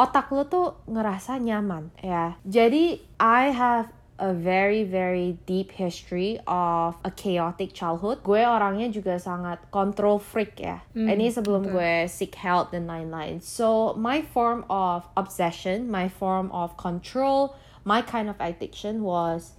otak 0.00 0.32
lo 0.32 0.48
tuh 0.48 0.80
ngerasa 0.88 1.36
nyaman 1.44 1.92
ya. 2.00 2.40
Jadi 2.48 3.04
I 3.20 3.52
have 3.52 3.92
a 4.18 4.34
very 4.34 4.82
very 4.82 5.38
deep 5.46 5.70
history 5.72 6.38
of 6.46 6.98
a 7.06 7.10
chaotic 7.10 7.72
childhood. 7.72 8.22
Gue 8.26 8.42
orangnya 8.42 8.90
juga 8.90 9.16
sangat 9.16 9.62
control 9.70 10.18
freak 10.18 10.58
ya. 10.58 10.82
Hmm, 10.92 11.06
Ini 11.06 11.30
sebelum 11.30 11.70
gue 11.70 12.10
seek 12.10 12.34
help 12.34 12.74
dan 12.74 12.90
lain-lain. 12.90 13.38
So 13.38 13.94
my 13.94 14.22
form 14.22 14.66
of 14.66 15.06
obsession, 15.14 15.86
my 15.86 16.10
form 16.10 16.50
of 16.50 16.74
control, 16.74 17.54
my 17.86 18.02
kind 18.02 18.26
of 18.26 18.36
addiction 18.42 19.06
was 19.06 19.54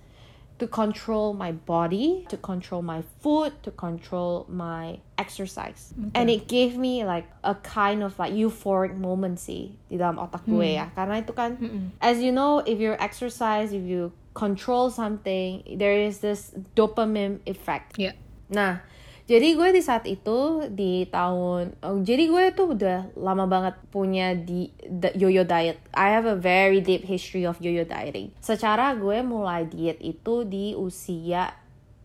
to 0.60 0.68
control 0.68 1.32
my 1.34 1.56
body, 1.56 2.28
to 2.28 2.36
control 2.36 2.84
my 2.84 3.02
food, 3.24 3.56
to 3.64 3.72
control 3.72 4.46
my 4.52 5.00
exercise. 5.18 5.96
And 6.14 6.30
it 6.30 6.52
gave 6.52 6.76
me 6.76 7.06
like 7.06 7.32
a 7.44 7.56
kind 7.56 8.04
of 8.04 8.20
like 8.20 8.36
euphoric 8.36 8.92
moment 8.92 9.40
sih 9.40 9.80
di 9.88 9.96
dalam 9.96 10.20
otak 10.20 10.44
gue 10.44 10.76
hmm. 10.76 10.80
ya. 10.84 10.86
Karena 10.92 11.24
itu 11.24 11.32
kan, 11.32 11.56
hmm. 11.56 11.96
as 12.04 12.20
you 12.20 12.36
know, 12.36 12.60
if 12.68 12.76
you 12.76 12.92
exercise, 13.00 13.72
if 13.72 13.88
you 13.88 14.12
control 14.34 14.90
something, 14.90 15.64
there 15.78 15.96
is 15.96 16.20
this 16.20 16.54
dopamine 16.76 17.40
effect. 17.46 17.98
ya 17.98 18.14
Nah, 18.50 18.82
jadi 19.30 19.54
gue 19.54 19.70
di 19.70 19.82
saat 19.86 20.10
itu 20.10 20.66
di 20.74 21.06
tahun, 21.06 21.78
oh, 21.86 22.02
jadi 22.02 22.26
gue 22.26 22.44
tuh 22.58 22.74
udah 22.74 23.14
lama 23.14 23.46
banget 23.46 23.78
punya 23.94 24.34
di 24.34 24.74
yo-yo 25.14 25.46
diet. 25.46 25.78
I 25.94 26.18
have 26.18 26.26
a 26.26 26.34
very 26.34 26.82
deep 26.82 27.06
history 27.06 27.46
of 27.46 27.62
yo-yo 27.62 27.86
dieting. 27.86 28.34
Secara 28.42 28.98
gue 28.98 29.22
mulai 29.22 29.70
diet 29.70 30.02
itu 30.02 30.50
di 30.50 30.74
usia 30.74 31.54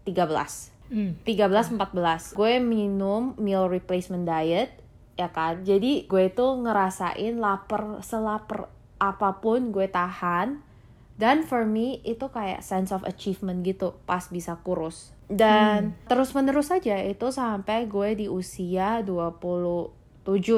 13. 0.05 1.25
13 1.25 1.81
14. 1.81 2.37
Gue 2.37 2.61
minum 2.61 3.33
meal 3.41 3.73
replacement 3.73 4.29
diet 4.29 4.85
ya 5.17 5.33
kan. 5.33 5.65
Jadi 5.65 6.05
gue 6.05 6.29
tuh 6.29 6.61
ngerasain 6.61 7.41
lapar 7.41 8.05
selaper 8.05 8.69
apa 9.01 9.41
pun 9.41 9.73
gue 9.73 9.89
tahan 9.89 10.61
dan 11.15 11.47
for 11.47 11.63
me 11.63 12.03
itu 12.03 12.27
kayak 12.27 12.67
sense 12.67 12.91
of 12.91 13.07
achievement 13.07 13.63
gitu 13.63 13.95
pas 14.03 14.27
bisa 14.27 14.59
kurus. 14.61 15.15
Dan 15.31 15.97
terus 16.05 16.35
menerus 16.35 16.69
aja 16.69 17.01
itu 17.01 17.33
sampai 17.33 17.87
gue 17.89 18.13
di 18.13 18.27
usia 18.29 19.01
27 19.01 19.89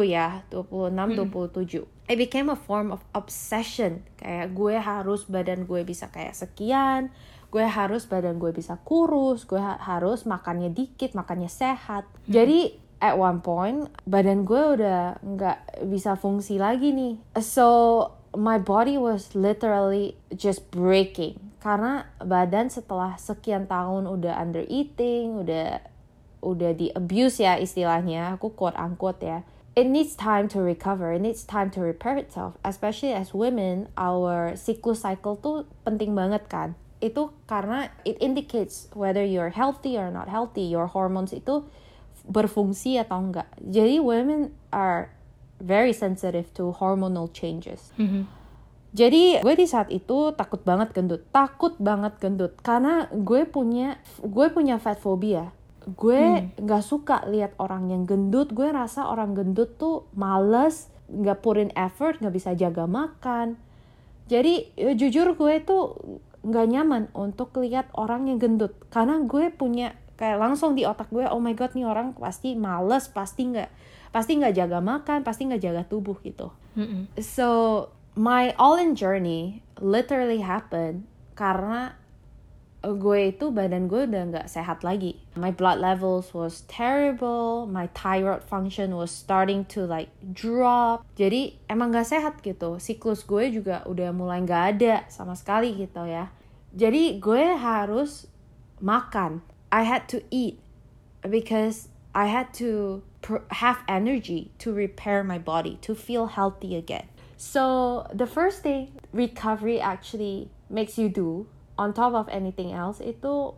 ya, 0.09 0.43
26 0.51 1.29
27. 1.29 1.85
It 2.07 2.17
became 2.19 2.51
a 2.51 2.59
form 2.59 2.95
of 2.95 3.03
obsession. 3.13 4.07
Kayak 4.19 4.55
gue 4.55 4.75
harus 4.79 5.27
badan 5.27 5.67
gue 5.67 5.83
bisa 5.83 6.07
kayak 6.11 6.35
sekian, 6.35 7.11
gue 7.51 7.63
harus 7.67 8.07
badan 8.07 8.39
gue 8.39 8.51
bisa 8.55 8.79
kurus, 8.83 9.47
gue 9.47 9.59
ha- 9.59 9.79
harus 9.79 10.27
makannya 10.27 10.71
dikit, 10.71 11.15
makannya 11.15 11.51
sehat. 11.51 12.07
Jadi 12.27 12.79
at 12.97 13.13
one 13.15 13.45
point 13.45 13.93
badan 14.09 14.49
gue 14.49 14.81
udah 14.81 15.21
nggak 15.21 15.85
bisa 15.87 16.17
fungsi 16.17 16.57
lagi 16.57 16.91
nih. 16.97 17.21
So 17.39 17.69
my 18.37 18.61
body 18.61 19.01
was 19.01 19.33
literally 19.33 20.15
just 20.37 20.69
breaking. 20.69 21.41
Karena 21.59 22.07
badan 22.23 22.69
setelah 22.71 23.17
sekian 23.17 23.67
tahun 23.67 24.07
udah 24.07 24.37
under 24.39 24.63
eating, 24.69 25.43
udah 25.43 25.81
udah 26.45 26.71
di 26.77 26.93
abuse 26.95 27.43
ya 27.43 27.59
istilahnya 27.59 28.39
aku 28.39 28.55
quote 28.55 28.79
unquote 28.79 29.19
ya 29.25 29.43
it 29.75 29.89
needs 29.89 30.15
time 30.15 30.47
to 30.47 30.63
recover 30.63 31.11
it 31.11 31.19
needs 31.19 31.43
time 31.43 31.73
to 31.73 31.83
repair 31.83 32.17
itself. 32.17 32.55
Especially 32.63 33.11
as 33.11 33.35
women 33.35 33.93
our 33.99 34.55
cycle 34.55 34.95
cycle 34.95 35.35
tuh 35.37 35.69
penting 35.83 36.17
banget 36.17 36.49
kan. 36.49 36.79
Itu 37.03 37.37
karena 37.45 37.93
it 38.09 38.17
indicates 38.25 38.89
whether 38.97 39.21
you're 39.21 39.53
healthy 39.53 40.01
or 40.01 40.09
not 40.09 40.33
healthy 40.33 40.65
your 40.65 40.89
hormones 40.89 41.37
itu 41.37 41.67
berfungsi 42.27 42.99
atau 42.99 43.21
enggak. 43.21 43.47
Jadi 43.61 44.01
women 44.01 44.57
are 44.73 45.13
very 45.61 45.93
sensitive 45.93 46.53
to 46.53 46.73
hormonal 46.77 47.29
changes 47.33 47.93
jadi 48.97 49.45
gue 49.45 49.55
di 49.61 49.69
saat 49.69 49.93
itu 49.93 50.33
takut 50.33 50.65
banget 50.65 50.97
gendut, 50.97 51.29
takut 51.29 51.77
banget 51.77 52.17
gendut 52.17 52.57
karena 52.65 53.13
gue 53.13 53.45
punya 53.45 54.01
gue 54.25 54.49
punya 54.49 54.81
fat 54.81 54.97
phobia. 54.97 55.53
Gue 55.85 56.49
nggak 56.57 56.81
suka 56.81 57.29
lihat 57.29 57.53
orang 57.61 57.93
yang 57.93 58.09
gendut. 58.09 58.57
Gue 58.57 58.73
rasa 58.73 59.05
orang 59.05 59.37
gendut 59.37 59.77
tuh 59.77 60.09
males, 60.17 60.89
nggak 61.13 61.45
put 61.45 61.61
in 61.61 61.69
effort, 61.77 62.25
nggak 62.25 62.35
bisa 62.35 62.57
jaga 62.57 62.89
makan. 62.89 63.61
Jadi 64.33 64.73
ya, 64.75 64.97
jujur 64.97 65.37
gue 65.37 65.55
tuh 65.61 66.01
nggak 66.41 66.67
nyaman 66.73 67.13
untuk 67.13 67.53
lihat 67.61 67.93
orang 68.01 68.33
yang 68.33 68.41
gendut 68.41 68.73
karena 68.89 69.21
gue 69.29 69.53
punya 69.53 69.93
kayak 70.17 70.41
langsung 70.41 70.73
di 70.73 70.89
otak 70.89 71.13
gue 71.13 71.25
oh 71.29 71.41
my 71.41 71.53
god 71.53 71.73
nih 71.77 71.85
orang 71.85 72.17
pasti 72.17 72.57
males 72.57 73.09
pasti 73.13 73.53
nggak 73.53 73.71
pasti 74.11 74.41
nggak 74.41 74.55
jaga 74.57 74.81
makan 74.81 75.21
pasti 75.21 75.45
nggak 75.49 75.63
jaga 75.63 75.83
tubuh 75.85 76.17
gitu 76.25 76.53
so 77.21 77.49
my 78.17 78.57
all 78.57 78.81
in 78.81 78.97
journey 78.97 79.61
literally 79.81 80.41
happen 80.41 81.05
karena 81.37 81.93
gue 82.95 83.35
itu 83.35 83.51
badan 83.51 83.91
gue 83.91 84.07
udah 84.07 84.23
nggak 84.31 84.47
sehat 84.47 84.87
lagi. 84.87 85.19
My 85.35 85.51
blood 85.51 85.83
levels 85.83 86.31
was 86.31 86.63
terrible, 86.71 87.67
my 87.67 87.91
thyroid 87.91 88.47
function 88.47 88.95
was 88.95 89.11
starting 89.11 89.67
to 89.75 89.83
like 89.89 90.13
drop. 90.23 91.03
Jadi 91.19 91.59
emang 91.67 91.91
nggak 91.91 92.07
sehat 92.07 92.39
gitu. 92.47 92.79
Siklus 92.79 93.27
gue 93.27 93.51
juga 93.51 93.83
udah 93.91 94.15
mulai 94.15 94.45
nggak 94.47 94.65
ada 94.79 95.03
sama 95.11 95.35
sekali 95.35 95.75
gitu 95.75 96.07
ya. 96.07 96.31
Jadi 96.77 97.19
gue 97.19 97.57
harus 97.59 98.31
makan. 98.79 99.43
I 99.77 99.85
had 99.85 100.09
to 100.09 100.25
eat 100.33 100.57
because 101.21 101.93
I 102.17 102.33
had 102.33 102.57
to 102.65 103.05
have 103.53 103.85
energy 103.85 104.57
to 104.65 104.73
repair 104.73 105.21
my 105.21 105.37
body, 105.37 105.77
to 105.85 105.93
feel 105.93 106.33
healthy 106.33 106.81
again. 106.81 107.05
So 107.37 108.09
the 108.09 108.25
first 108.25 108.65
thing 108.65 108.97
recovery 109.13 109.77
actually 109.77 110.49
makes 110.73 110.97
you 110.97 111.13
do 111.13 111.45
on 111.77 111.93
top 111.93 112.17
of 112.17 112.25
anything 112.33 112.73
else 112.73 113.05
itu 113.05 113.53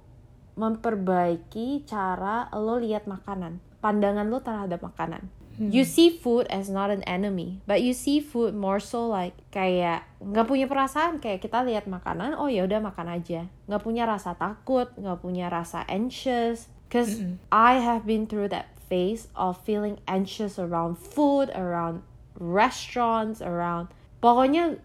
memperbaiki 0.59 1.87
cara 1.87 2.50
lo 2.50 2.83
lihat 2.83 3.07
makanan, 3.07 3.62
pandangan 3.78 4.26
lo 4.26 4.42
terhadap 4.42 4.83
makanan. 4.83 5.31
You 5.59 5.83
see 5.83 6.14
food 6.14 6.47
as 6.55 6.71
not 6.71 6.94
an 6.94 7.03
enemy, 7.03 7.59
but 7.66 7.83
you 7.83 7.90
see 7.90 8.23
food 8.23 8.55
more 8.55 8.79
so 8.79 9.11
like 9.11 9.35
kayak 9.51 10.07
nggak 10.23 10.47
punya 10.47 10.71
perasaan 10.71 11.18
kayak 11.18 11.42
kita 11.42 11.66
lihat 11.66 11.90
makanan, 11.90 12.38
oh 12.38 12.47
ya 12.47 12.62
udah 12.62 12.79
makan 12.79 13.11
aja, 13.11 13.51
nggak 13.66 13.83
punya 13.83 14.07
rasa 14.07 14.38
takut, 14.38 14.87
nggak 14.94 15.18
punya 15.18 15.51
rasa 15.51 15.83
anxious. 15.90 16.71
Cause 16.88 17.21
I 17.53 17.85
have 17.85 18.09
been 18.09 18.25
through 18.25 18.49
that 18.55 18.73
phase 18.88 19.29
of 19.37 19.61
feeling 19.61 20.01
anxious 20.09 20.57
around 20.57 20.97
food, 20.97 21.53
around 21.53 22.01
restaurants, 22.40 23.42
around 23.44 23.92
pokoknya 24.25 24.79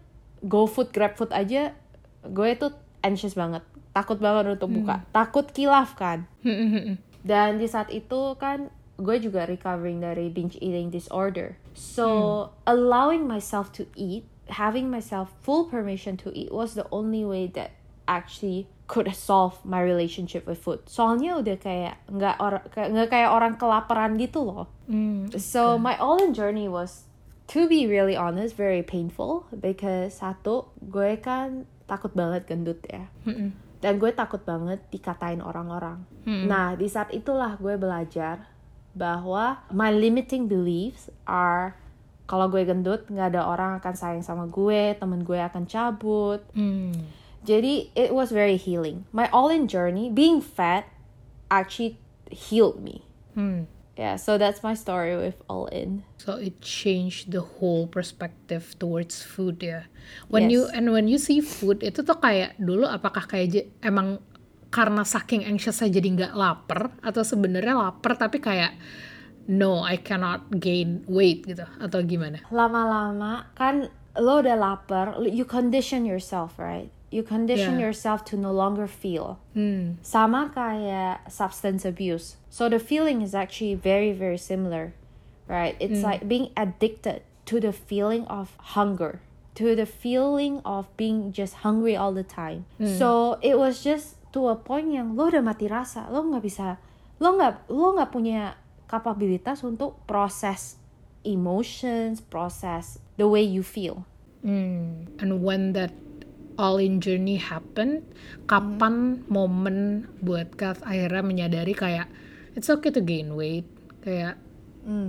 go 0.44 0.68
food, 0.68 0.92
grab 0.92 1.16
food 1.16 1.32
aja, 1.32 1.72
gue 2.28 2.48
tuh 2.60 2.76
anxious 3.00 3.32
banget, 3.32 3.64
takut 3.96 4.20
banget 4.20 4.58
untuk 4.58 4.68
buka, 4.74 5.00
takut 5.16 5.48
kilaf 5.54 5.96
kan. 5.96 6.28
Dan 7.24 7.56
di 7.56 7.64
saat 7.64 7.88
itu 7.88 8.36
kan 8.36 8.68
gue 8.94 9.16
juga 9.18 9.46
recovering 9.48 9.98
dari 9.98 10.30
binge 10.30 10.54
eating 10.62 10.90
disorder. 10.90 11.58
So 11.74 12.50
allowing 12.66 13.26
myself 13.26 13.74
to 13.78 13.90
eat, 13.98 14.26
having 14.52 14.86
myself 14.92 15.34
full 15.42 15.66
permission 15.66 16.14
to 16.22 16.30
eat 16.30 16.54
was 16.54 16.78
the 16.78 16.86
only 16.94 17.26
way 17.26 17.50
that 17.58 17.74
actually 18.06 18.70
could 18.86 19.08
solve 19.16 19.58
my 19.64 19.80
relationship 19.80 20.44
with 20.44 20.60
food. 20.60 20.84
Soalnya 20.86 21.40
udah 21.40 21.56
kayak 21.56 21.96
nggak 22.06 22.36
orang 22.36 22.62
nggak 22.70 23.08
kayak 23.08 23.30
orang 23.32 23.54
kelaparan 23.56 24.14
gitu 24.20 24.44
loh. 24.44 24.68
So 25.40 25.80
my 25.80 25.96
all 25.96 26.20
in 26.20 26.36
journey 26.36 26.68
was 26.68 27.08
to 27.50 27.66
be 27.66 27.88
really 27.88 28.14
honest 28.14 28.54
very 28.54 28.84
painful 28.84 29.48
because 29.50 30.20
satu 30.20 30.68
gue 30.84 31.16
kan 31.18 31.64
takut 31.88 32.12
banget 32.12 32.46
gendut 32.46 32.78
ya. 32.86 33.08
Dan 33.84 34.00
gue 34.00 34.12
takut 34.16 34.40
banget 34.44 34.80
dikatain 34.88 35.44
orang-orang. 35.44 36.04
Nah, 36.24 36.72
di 36.72 36.88
saat 36.88 37.12
itulah 37.12 37.56
gue 37.60 37.76
belajar 37.76 38.53
bahwa 38.94 39.58
my 39.68 39.90
limiting 39.90 40.46
beliefs 40.46 41.10
are 41.26 41.74
kalau 42.24 42.48
gue 42.48 42.64
gendut 42.64 43.04
nggak 43.06 43.36
ada 43.36 43.44
orang 43.44 43.76
akan 43.76 43.94
sayang 43.94 44.24
sama 44.24 44.48
gue, 44.48 44.96
temen 44.96 45.20
gue 45.22 45.36
akan 45.36 45.68
cabut. 45.68 46.40
Jadi 47.44 47.92
it 47.92 48.16
was 48.16 48.32
very 48.32 48.56
healing. 48.56 49.04
My 49.12 49.28
all 49.28 49.52
in 49.52 49.68
journey 49.68 50.08
being 50.08 50.40
fat 50.40 50.88
actually 51.52 52.00
healed 52.32 52.80
me. 52.80 53.04
Yeah, 53.94 54.18
so 54.18 54.34
that's 54.40 54.58
my 54.64 54.74
story 54.74 55.14
with 55.14 55.38
all 55.46 55.70
in. 55.70 56.02
So 56.18 56.34
it 56.34 56.58
changed 56.58 57.30
the 57.30 57.44
whole 57.44 57.86
perspective 57.86 58.74
towards 58.80 59.22
food 59.22 59.62
ya. 59.62 59.86
When 60.26 60.48
Yes. 60.48 60.50
you 60.50 60.60
and 60.74 60.90
when 60.90 61.06
you 61.06 61.20
see 61.20 61.38
food 61.44 61.78
itu 61.84 62.02
tuh 62.02 62.18
kayak 62.18 62.58
dulu 62.58 62.88
apakah 62.90 63.22
kayak 63.28 63.70
emang 63.86 64.18
karena 64.74 65.06
saking 65.06 65.46
anxious 65.46 65.78
saya 65.78 65.94
jadi 65.94 66.08
nggak 66.18 66.32
lapar 66.34 66.90
atau 66.98 67.22
sebenarnya 67.22 67.78
lapar 67.78 68.18
tapi 68.18 68.42
kayak 68.42 68.74
no 69.46 69.86
I 69.86 70.02
cannot 70.02 70.50
gain 70.58 71.06
weight 71.06 71.46
gitu 71.46 71.62
atau 71.78 72.02
gimana? 72.02 72.42
Lama-lama 72.50 73.46
kan 73.54 73.86
lo 74.18 74.42
udah 74.42 74.58
lapar, 74.58 75.22
you 75.22 75.46
condition 75.46 76.02
yourself, 76.02 76.58
right? 76.58 76.90
You 77.14 77.22
condition 77.22 77.78
Yeah. 77.78 77.86
yourself 77.90 78.26
to 78.30 78.34
no 78.34 78.50
longer 78.50 78.90
feel. 78.90 79.38
Hmm. 79.54 80.02
Sama 80.02 80.50
kayak 80.50 81.30
substance 81.30 81.86
abuse. 81.86 82.34
So 82.50 82.66
the 82.66 82.82
feeling 82.82 83.22
is 83.22 83.30
actually 83.38 83.78
very 83.78 84.10
very 84.10 84.38
similar, 84.38 84.90
right? 85.46 85.78
It's 85.78 86.02
like 86.02 86.26
being 86.26 86.50
addicted 86.58 87.22
to 87.46 87.62
the 87.62 87.70
feeling 87.70 88.26
of 88.26 88.58
hunger, 88.74 89.22
to 89.54 89.78
the 89.78 89.86
feeling 89.86 90.58
of 90.66 90.90
being 90.98 91.30
just 91.30 91.62
hungry 91.62 91.94
all 91.94 92.10
the 92.10 92.26
time. 92.26 92.66
So 92.82 93.38
it 93.38 93.54
was 93.54 93.86
just 93.86 94.13
to 94.34 94.50
a 94.50 94.58
point 94.58 94.90
yang 94.90 95.14
lo 95.14 95.30
udah 95.30 95.40
mati 95.40 95.70
rasa, 95.70 96.10
lo 96.10 96.26
nggak 96.26 96.42
bisa, 96.42 96.82
lo 97.22 97.38
nggak 97.38 97.70
lo 97.70 97.94
nggak 97.94 98.10
punya 98.10 98.58
kapabilitas 98.90 99.62
untuk 99.62 100.02
proses 100.10 100.76
emotions, 101.22 102.18
proses 102.18 102.98
the 103.16 103.24
way 103.24 103.46
you 103.46 103.62
feel. 103.62 104.02
Hmm. 104.42 105.08
And 105.22 105.40
when 105.40 105.72
that 105.78 105.94
all 106.58 106.82
in 106.82 106.98
journey 106.98 107.38
happen, 107.38 108.04
kapan 108.50 109.24
momen 109.30 110.10
buat 110.20 110.58
Kath 110.58 110.82
akhirnya 110.82 111.22
menyadari 111.22 111.72
kayak 111.72 112.10
it's 112.58 112.68
okay 112.68 112.90
to 112.90 113.00
gain 113.00 113.38
weight, 113.38 113.66
kayak 114.02 114.36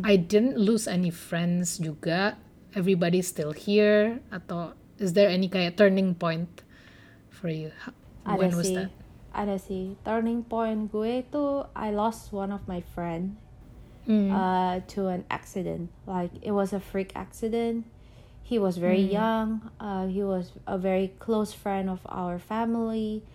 I 0.08 0.16
didn't 0.16 0.56
lose 0.56 0.88
any 0.88 1.12
friends 1.12 1.84
juga, 1.84 2.40
everybody's 2.72 3.28
still 3.28 3.52
here, 3.52 4.24
atau 4.32 4.72
is 5.04 5.12
there 5.12 5.28
any 5.28 5.52
kayak 5.52 5.76
turning 5.76 6.16
point 6.16 6.64
for 7.28 7.52
you? 7.52 7.76
Ha- 7.84 7.92
Ada 8.24 8.40
When 8.40 8.56
was 8.56 8.72
sih, 8.72 8.76
that? 8.80 8.90
Ada 9.36 9.60
sih. 9.60 10.00
Turning 10.02 10.42
point 10.42 10.88
gue 10.88 11.22
itu 11.22 11.46
I 11.76 11.92
lost 11.92 12.32
one 12.32 12.50
of 12.50 12.64
my 12.66 12.80
friend 12.82 13.36
Hmm. 14.06 14.30
uh, 14.30 14.86
to 14.94 15.10
an 15.10 15.26
accident. 15.34 15.90
Like 16.06 16.30
it 16.40 16.54
was 16.54 16.72
a 16.72 16.80
freak 16.80 17.18
accident. 17.18 17.90
He 18.46 18.62
was 18.62 18.78
very 18.78 19.02
young. 19.02 19.66
Uh, 19.82 20.06
he 20.06 20.22
was 20.22 20.54
a 20.70 20.78
very 20.78 21.10
close 21.18 21.58
friend 21.58 21.90
of 21.90 22.06
our 22.06 22.38
family. 22.38 23.26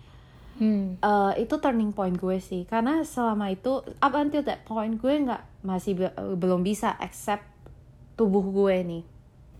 Hmm. 0.55 0.95
Uh, 1.03 1.35
itu 1.35 1.59
turning 1.59 1.91
point 1.91 2.15
gue 2.15 2.39
sih. 2.39 2.63
Karena 2.63 3.03
selama 3.03 3.51
itu 3.51 3.83
up 3.99 4.15
until 4.15 4.47
that 4.47 4.63
point 4.63 4.95
gue 4.95 5.11
nggak 5.11 5.43
masih 5.67 5.99
be- 5.99 6.15
belum 6.39 6.63
bisa 6.63 6.95
accept 6.95 7.43
tubuh 8.15 8.47
gue 8.47 8.75
nih. 8.79 9.03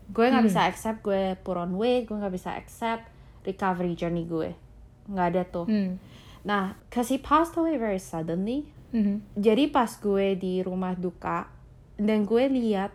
Gue 0.08 0.24
nggak 0.32 0.48
bisa 0.48 0.64
accept 0.64 1.04
gue 1.04 1.36
put 1.44 1.60
on 1.60 1.76
weight. 1.76 2.08
Gue 2.08 2.16
nggak 2.16 2.32
bisa 2.32 2.56
accept 2.56 3.04
recovery 3.44 3.92
journey 3.92 4.24
gue. 4.24 4.56
Nggak 5.04 5.26
ada 5.28 5.42
tuh. 5.44 5.68
Hmm. 5.68 6.00
Nah, 6.42 6.74
cause 6.90 7.08
he 7.10 7.18
passed 7.18 7.54
away 7.54 7.78
very 7.78 8.02
suddenly. 8.02 8.66
Mhm. 8.90 9.22
Jadi 9.38 9.70
pas 9.70 9.88
gue 9.88 10.34
di 10.36 10.60
rumah 10.60 10.92
duka 10.98 11.48
dan 11.96 12.26
gue 12.26 12.44
lihat 12.50 12.92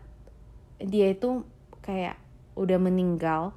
dia 0.77 1.15
itu 1.15 1.41
kayak 1.81 2.19
udah 2.53 2.77
meninggal, 2.81 3.53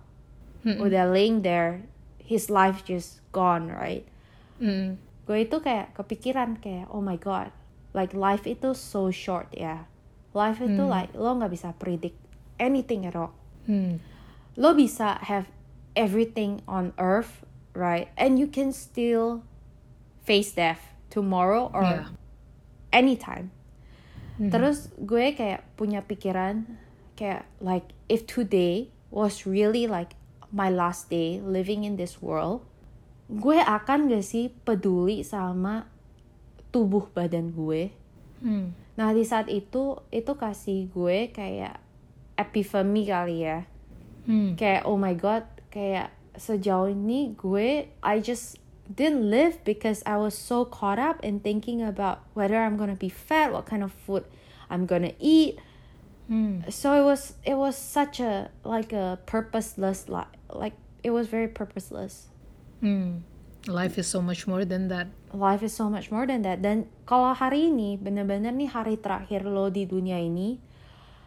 udah 0.64 1.04
laying 1.08 1.40
there, 1.42 1.84
his 2.20 2.48
life 2.52 2.84
just 2.84 3.24
gone, 3.32 3.68
right? 3.68 4.06
Hmm. 4.60 5.00
Gue 5.24 5.48
itu 5.48 5.58
kayak 5.58 5.96
kepikiran 5.96 6.60
kayak 6.60 6.86
oh 6.92 7.02
my 7.02 7.16
god, 7.16 7.50
like 7.96 8.12
life 8.14 8.46
itu 8.46 8.76
so 8.76 9.10
short 9.10 9.50
ya. 9.50 9.88
Life 10.30 10.62
itu 10.62 10.86
like 10.86 11.10
lo 11.16 11.34
nggak 11.34 11.50
bisa 11.50 11.74
predict 11.76 12.16
anything 12.60 13.02
at 13.08 13.18
all. 13.18 13.34
Hmm. 13.66 13.98
Lo 14.54 14.76
bisa 14.76 15.18
have 15.26 15.50
everything 15.98 16.62
on 16.70 16.94
earth, 17.00 17.42
right? 17.74 18.14
And 18.14 18.38
you 18.38 18.46
can 18.46 18.70
still 18.70 19.42
face 20.24 20.52
death 20.54 20.80
tomorrow 21.08 21.68
or 21.74 21.82
Yeah. 21.82 22.08
anytime. 22.92 23.50
Terus 24.40 24.88
gue 24.96 25.36
kayak 25.36 25.68
punya 25.76 26.00
pikiran 26.00 26.64
kayak 27.12 27.44
like 27.60 27.92
if 28.08 28.24
today 28.24 28.88
was 29.12 29.44
really 29.44 29.84
like 29.84 30.16
my 30.48 30.72
last 30.72 31.12
day 31.12 31.44
living 31.44 31.84
in 31.84 32.00
this 32.00 32.24
world, 32.24 32.64
gue 33.28 33.60
akan 33.60 34.08
gak 34.08 34.24
sih 34.24 34.48
peduli 34.64 35.20
sama 35.20 35.84
tubuh 36.72 37.12
badan 37.12 37.52
gue? 37.52 37.92
Hmm. 38.40 38.72
Nah 38.96 39.12
di 39.12 39.28
saat 39.28 39.52
itu 39.52 40.00
itu 40.08 40.32
kasih 40.32 40.88
gue 40.88 41.28
kayak 41.36 41.76
epiphany 42.40 43.04
kali 43.04 43.44
ya. 43.44 43.68
Hmm. 44.24 44.56
Kayak 44.56 44.88
oh 44.88 44.96
my 44.96 45.12
god, 45.12 45.44
kayak 45.68 46.16
sejauh 46.40 46.88
ini 46.88 47.36
gue 47.36 47.92
I 48.00 48.16
just 48.24 48.56
didn't 48.90 49.30
live 49.30 49.62
because 49.62 50.02
I 50.04 50.16
was 50.18 50.34
so 50.34 50.64
caught 50.64 50.98
up 50.98 51.22
in 51.22 51.40
thinking 51.40 51.80
about 51.80 52.26
whether 52.34 52.58
I'm 52.58 52.76
gonna 52.76 52.98
be 52.98 53.08
fat, 53.08 53.52
what 53.52 53.66
kind 53.66 53.82
of 53.82 53.92
food 53.92 54.24
I'm 54.68 54.86
gonna 54.86 55.14
eat. 55.18 55.58
Hmm. 56.26 56.66
So 56.68 56.94
it 56.98 57.04
was 57.04 57.34
it 57.46 57.54
was 57.54 57.78
such 57.78 58.18
a 58.18 58.50
like 58.66 58.92
a 58.92 59.18
purposeless 59.26 60.08
life. 60.08 60.30
Like 60.50 60.74
it 61.02 61.10
was 61.10 61.30
very 61.30 61.48
purposeless. 61.48 62.28
Hmm. 62.80 63.22
Life 63.68 63.98
is 63.98 64.08
so 64.08 64.22
much 64.22 64.46
more 64.46 64.64
than 64.64 64.88
that. 64.88 65.06
Life 65.34 65.62
is 65.62 65.76
so 65.76 65.90
much 65.90 66.10
more 66.10 66.26
than 66.26 66.42
that. 66.42 66.64
Dan 66.64 66.88
kalau 67.04 67.36
hari 67.36 67.68
ini 67.68 68.00
bener-bener 68.00 68.50
nih 68.56 68.72
hari 68.72 68.96
terakhir 68.96 69.44
lo 69.44 69.68
di 69.68 69.84
dunia 69.84 70.16
ini, 70.16 70.56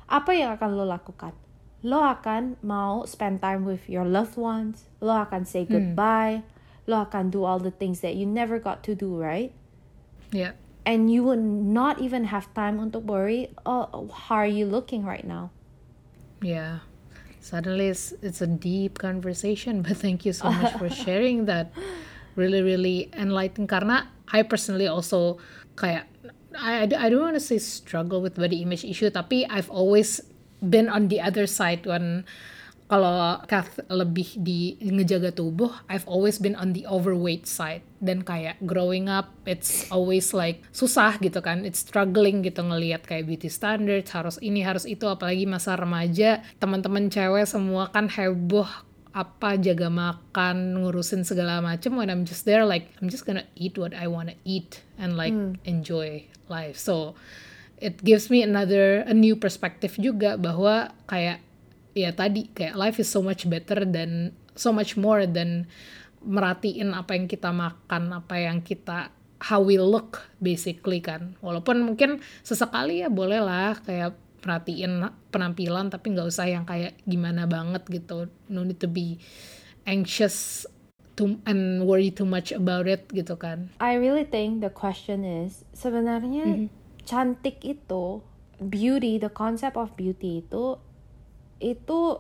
apa 0.10 0.34
yang 0.34 0.58
akan 0.58 0.69
lo 0.73 0.84
lakukan? 0.89 1.38
Lo 1.86 2.02
akan 2.02 2.58
mau 2.65 3.06
spend 3.06 3.38
time 3.38 3.69
with 3.69 3.86
your 3.86 4.08
loved 4.08 4.34
ones. 4.34 4.89
Lo 4.97 5.13
akan 5.13 5.45
say 5.45 5.62
goodbye. 5.69 6.41
Lo 6.88 7.06
akan 7.06 7.32
do 7.32 7.43
all 7.43 7.60
the 7.60 7.72
things 7.72 8.02
that 8.02 8.15
you 8.15 8.26
never 8.26 8.60
got 8.60 8.84
to 8.84 8.96
do, 8.96 9.15
right? 9.15 9.52
Yeah. 10.32 10.52
And 10.86 11.08
you 11.08 11.24
would 11.24 11.39
not 11.39 12.02
even 12.04 12.28
have 12.28 12.52
time 12.54 12.80
untuk 12.80 13.08
worry, 13.08 13.48
oh, 13.65 14.12
how 14.12 14.43
are 14.43 14.50
you 14.50 14.65
looking 14.65 15.06
right 15.06 15.24
now? 15.24 15.52
Yeah. 16.41 16.84
Suddenly 17.39 17.88
it's, 17.88 18.12
it's 18.22 18.41
a 18.41 18.48
deep 18.48 19.00
conversation, 19.00 19.82
but 19.86 19.96
thank 19.96 20.26
you 20.26 20.34
so 20.34 20.52
much 20.52 20.76
for 20.76 20.89
sharing 21.08 21.46
that. 21.46 21.72
Really, 22.36 22.65
really 22.65 23.13
enlightening. 23.13 23.69
Karena 23.69 24.10
I 24.34 24.41
personally 24.41 24.89
also 24.89 25.38
kayak 25.78 26.10
I, 26.60 26.84
I 26.84 27.10
don't 27.10 27.22
want 27.22 27.36
to 27.36 27.39
say 27.39 27.58
struggle 27.58 28.22
with 28.22 28.36
body 28.36 28.62
image 28.62 28.86
issue, 28.86 29.10
tapi 29.10 29.46
I've 29.50 29.69
always 29.69 30.22
been 30.62 30.89
on 30.89 31.08
the 31.08 31.22
other 31.22 31.48
side 31.48 31.86
when 31.86 32.26
kalau 32.88 33.39
Kath 33.48 33.80
lebih 33.88 34.38
di 34.39 34.76
ngejaga 34.84 35.32
tubuh, 35.34 35.72
I've 35.88 36.06
always 36.06 36.38
been 36.38 36.54
on 36.54 36.76
the 36.76 36.84
overweight 36.86 37.48
side. 37.48 37.82
Dan 38.04 38.22
kayak 38.28 38.60
growing 38.67 39.08
up, 39.08 39.32
it's 39.48 39.88
always 39.88 40.36
like 40.36 40.60
susah 40.76 41.15
gitu 41.24 41.39
kan. 41.39 41.63
It's 41.63 41.80
struggling 41.82 42.43
gitu 42.43 42.62
ngelihat 42.62 43.08
kayak 43.08 43.26
beauty 43.26 43.48
standards, 43.48 44.12
harus 44.12 44.36
ini, 44.43 44.62
harus 44.62 44.84
itu. 44.84 45.08
Apalagi 45.08 45.48
masa 45.48 45.80
remaja, 45.80 46.43
teman-teman 46.60 47.08
cewek 47.08 47.48
semua 47.48 47.88
kan 47.89 48.12
heboh 48.12 48.67
apa 49.13 49.62
jaga 49.62 49.93
makan 49.93 50.82
ngurusin 50.82 51.22
segala 51.22 51.62
macem 51.62 51.93
when 51.93 52.10
I'm 52.10 52.26
just 52.26 52.50
there 52.50 52.65
like 52.65 52.89
I'm 52.98 53.13
just 53.13 53.30
gonna 53.30 53.46
eat 53.54 53.78
what 53.78 53.93
I 53.93 54.10
wanna 54.10 54.34
eat 54.41 54.82
and 54.98 55.13
like 55.13 55.38
enjoy 55.69 56.26
life 56.50 56.82
so 56.82 57.13
it 57.78 58.02
gives 58.02 58.34
me 58.34 58.41
another 58.41 59.06
a 59.06 59.13
new 59.13 59.38
perspective 59.38 59.93
juga 60.02 60.34
bahwa 60.34 60.98
kayak 61.06 61.46
ya 61.94 62.14
tadi 62.14 62.50
kayak 62.54 62.76
life 62.78 62.98
is 63.02 63.10
so 63.10 63.22
much 63.22 63.46
better 63.46 63.86
than 63.86 64.34
so 64.58 64.74
much 64.74 64.98
more 64.98 65.26
than 65.26 65.70
merhatiin 66.24 66.94
apa 66.94 67.18
yang 67.18 67.26
kita 67.30 67.50
makan 67.54 68.14
apa 68.14 68.36
yang 68.40 68.62
kita 68.62 69.14
how 69.44 69.60
we 69.60 69.76
look 69.76 70.24
basically 70.40 71.04
kan. 71.04 71.36
Walaupun 71.44 71.84
mungkin 71.84 72.24
sesekali 72.42 73.04
ya 73.04 73.12
boleh 73.12 73.44
lah 73.44 73.76
kayak 73.84 74.16
perhatiin 74.40 75.04
penampilan 75.32 75.92
tapi 75.92 76.16
nggak 76.16 76.28
usah 76.28 76.48
yang 76.48 76.64
kayak 76.64 76.96
gimana 77.04 77.44
banget 77.44 77.84
gitu. 77.92 78.32
No 78.48 78.64
need 78.64 78.80
to 78.80 78.88
be 78.88 79.20
anxious 79.84 80.64
to 81.20 81.38
and 81.44 81.84
worry 81.84 82.10
too 82.10 82.26
much 82.26 82.56
about 82.56 82.88
it 82.88 83.06
gitu 83.12 83.36
kan. 83.36 83.68
I 83.84 84.00
really 84.00 84.24
think 84.24 84.64
the 84.64 84.72
question 84.72 85.28
is 85.28 85.68
sebenarnya 85.76 86.72
cantik 87.04 87.60
itu 87.68 88.24
beauty 88.64 89.20
the 89.20 89.28
concept 89.28 89.76
of 89.76 89.92
beauty 90.00 90.40
itu 90.40 90.80
itu 91.63 92.19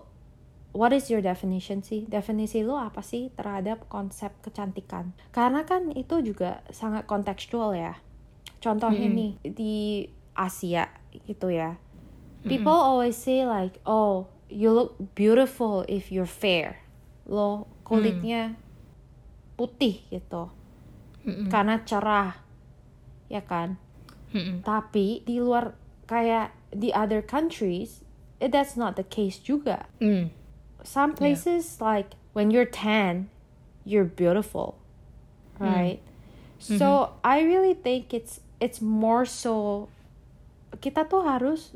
what 0.71 0.95
is 0.95 1.11
your 1.11 1.19
definition 1.19 1.83
sih? 1.83 2.07
Definisi 2.07 2.63
lo 2.63 2.79
apa 2.79 3.03
sih 3.03 3.27
terhadap 3.35 3.91
konsep 3.91 4.31
kecantikan? 4.39 5.11
Karena 5.35 5.67
kan 5.67 5.91
itu 5.91 6.23
juga 6.23 6.63
sangat 6.71 7.03
kontekstual 7.03 7.75
ya. 7.75 7.99
Contohnya 8.63 9.11
nih 9.11 9.31
di 9.43 10.07
Asia 10.31 10.87
gitu 11.27 11.51
ya. 11.51 11.75
People 12.43 12.75
always 12.75 13.15
say 13.15 13.43
like 13.43 13.79
oh 13.87 14.27
you 14.47 14.71
look 14.71 14.95
beautiful 15.15 15.83
if 15.91 16.07
you're 16.07 16.27
fair. 16.27 16.79
Lo 17.27 17.67
kulitnya 17.83 18.55
putih 19.59 19.99
gitu. 20.07 20.47
Karena 21.51 21.83
cerah 21.83 22.39
ya 23.27 23.43
kan? 23.43 23.79
Mm-mm. 24.33 24.65
tapi 24.65 25.21
di 25.23 25.37
luar 25.37 25.77
kayak 26.09 26.57
di 26.73 26.89
other 26.89 27.21
countries 27.21 28.01
that's 28.51 28.75
not 28.75 28.95
the 28.95 29.05
case 29.05 29.39
juga. 29.39 29.85
Mm. 30.01 30.33
some 30.83 31.15
places 31.15 31.79
like 31.79 32.11
when 32.35 32.51
you're 32.51 32.67
tan 32.67 33.31
you're 33.87 34.03
beautiful 34.03 34.75
right? 35.59 35.99
So 36.59 37.15
i 37.23 37.39
really 37.43 37.75
think 37.75 38.11
it's 38.11 38.39
it's 38.59 38.79
more 38.79 39.23
so 39.23 39.87
kita 40.79 41.07
tuh 41.07 41.23
harus 41.23 41.75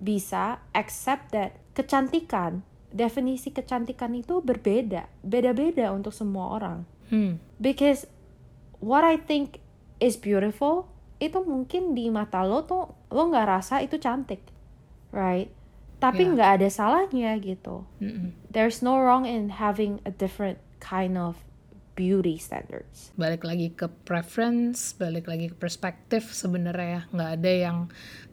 bisa 0.00 0.60
accept 0.76 1.32
that 1.32 1.56
kecantikan 1.72 2.64
definisi 2.92 3.52
kecantikan 3.52 4.12
itu 4.12 4.44
berbeda 4.44 5.08
beda-beda 5.24 5.92
untuk 5.96 6.12
semua 6.12 6.60
orang. 6.60 6.84
Hmm. 7.12 7.36
because 7.60 8.08
what 8.80 9.04
I 9.04 9.20
think 9.20 9.60
is 10.00 10.16
beautiful 10.16 10.88
itu 11.20 11.44
mungkin 11.44 11.92
di 11.92 12.08
mata 12.08 12.40
lo 12.40 12.64
tuh 12.64 12.88
lo 13.12 13.22
nggak 13.28 13.46
rasa 13.52 13.84
itu 13.84 14.00
cantik 14.00 14.40
right 15.12 15.52
tapi 16.02 16.26
Yeah. 16.26 16.32
nggak 16.34 16.50
ada 16.58 16.68
salahnya 16.68 17.30
gitu. 17.38 17.86
Mm-mm. 18.02 18.34
there's 18.50 18.82
no 18.82 18.98
wrong 18.98 19.22
in 19.22 19.54
having 19.54 20.02
a 20.02 20.10
different 20.10 20.58
kind 20.82 21.14
of 21.14 21.38
beauty 21.94 22.40
standards. 22.40 23.12
Balik 23.14 23.44
lagi 23.44 23.68
ke 23.70 23.84
preference, 24.08 24.96
balik 24.96 25.28
lagi 25.28 25.52
ke 25.52 25.56
perspektif 25.56 26.32
sebenarnya 26.32 26.88
ya. 26.88 27.02
Nggak 27.12 27.30
ada 27.38 27.52
yang 27.52 27.78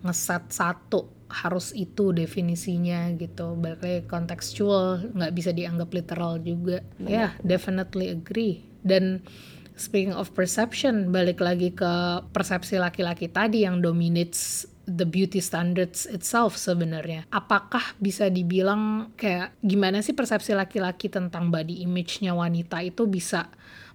ngeset 0.01 0.49
satu 0.49 1.11
harus 1.29 1.75
itu 1.75 2.09
definisinya 2.15 3.11
gitu. 3.19 3.53
Balik 3.59 3.81
lagi 3.83 4.01
kontekstual 4.09 5.11
nggak 5.13 5.33
bisa 5.35 5.51
dianggap 5.53 5.91
literal 5.91 6.39
juga. 6.41 6.81
Ya 7.03 7.35
definitely 7.43 8.09
agree. 8.09 8.63
Dan 8.79 9.27
speaking 9.75 10.15
of 10.15 10.31
perception 10.31 11.11
balik 11.11 11.43
lagi 11.43 11.75
ke 11.75 12.23
persepsi 12.31 12.79
laki-laki 12.79 13.27
tadi 13.27 13.67
yang 13.67 13.83
dominates 13.83 14.67
the 14.89 15.05
beauty 15.05 15.39
standards 15.39 16.09
itself 16.09 16.57
sebenarnya. 16.57 17.29
Apakah 17.29 17.93
bisa 18.01 18.27
dibilang 18.27 19.13
kayak 19.15 19.53
gimana 19.61 20.01
sih 20.01 20.17
persepsi 20.17 20.57
laki-laki 20.57 21.07
tentang 21.07 21.53
body 21.53 21.85
image-nya 21.85 22.33
wanita 22.33 22.81
itu 22.81 23.05
bisa 23.05 23.47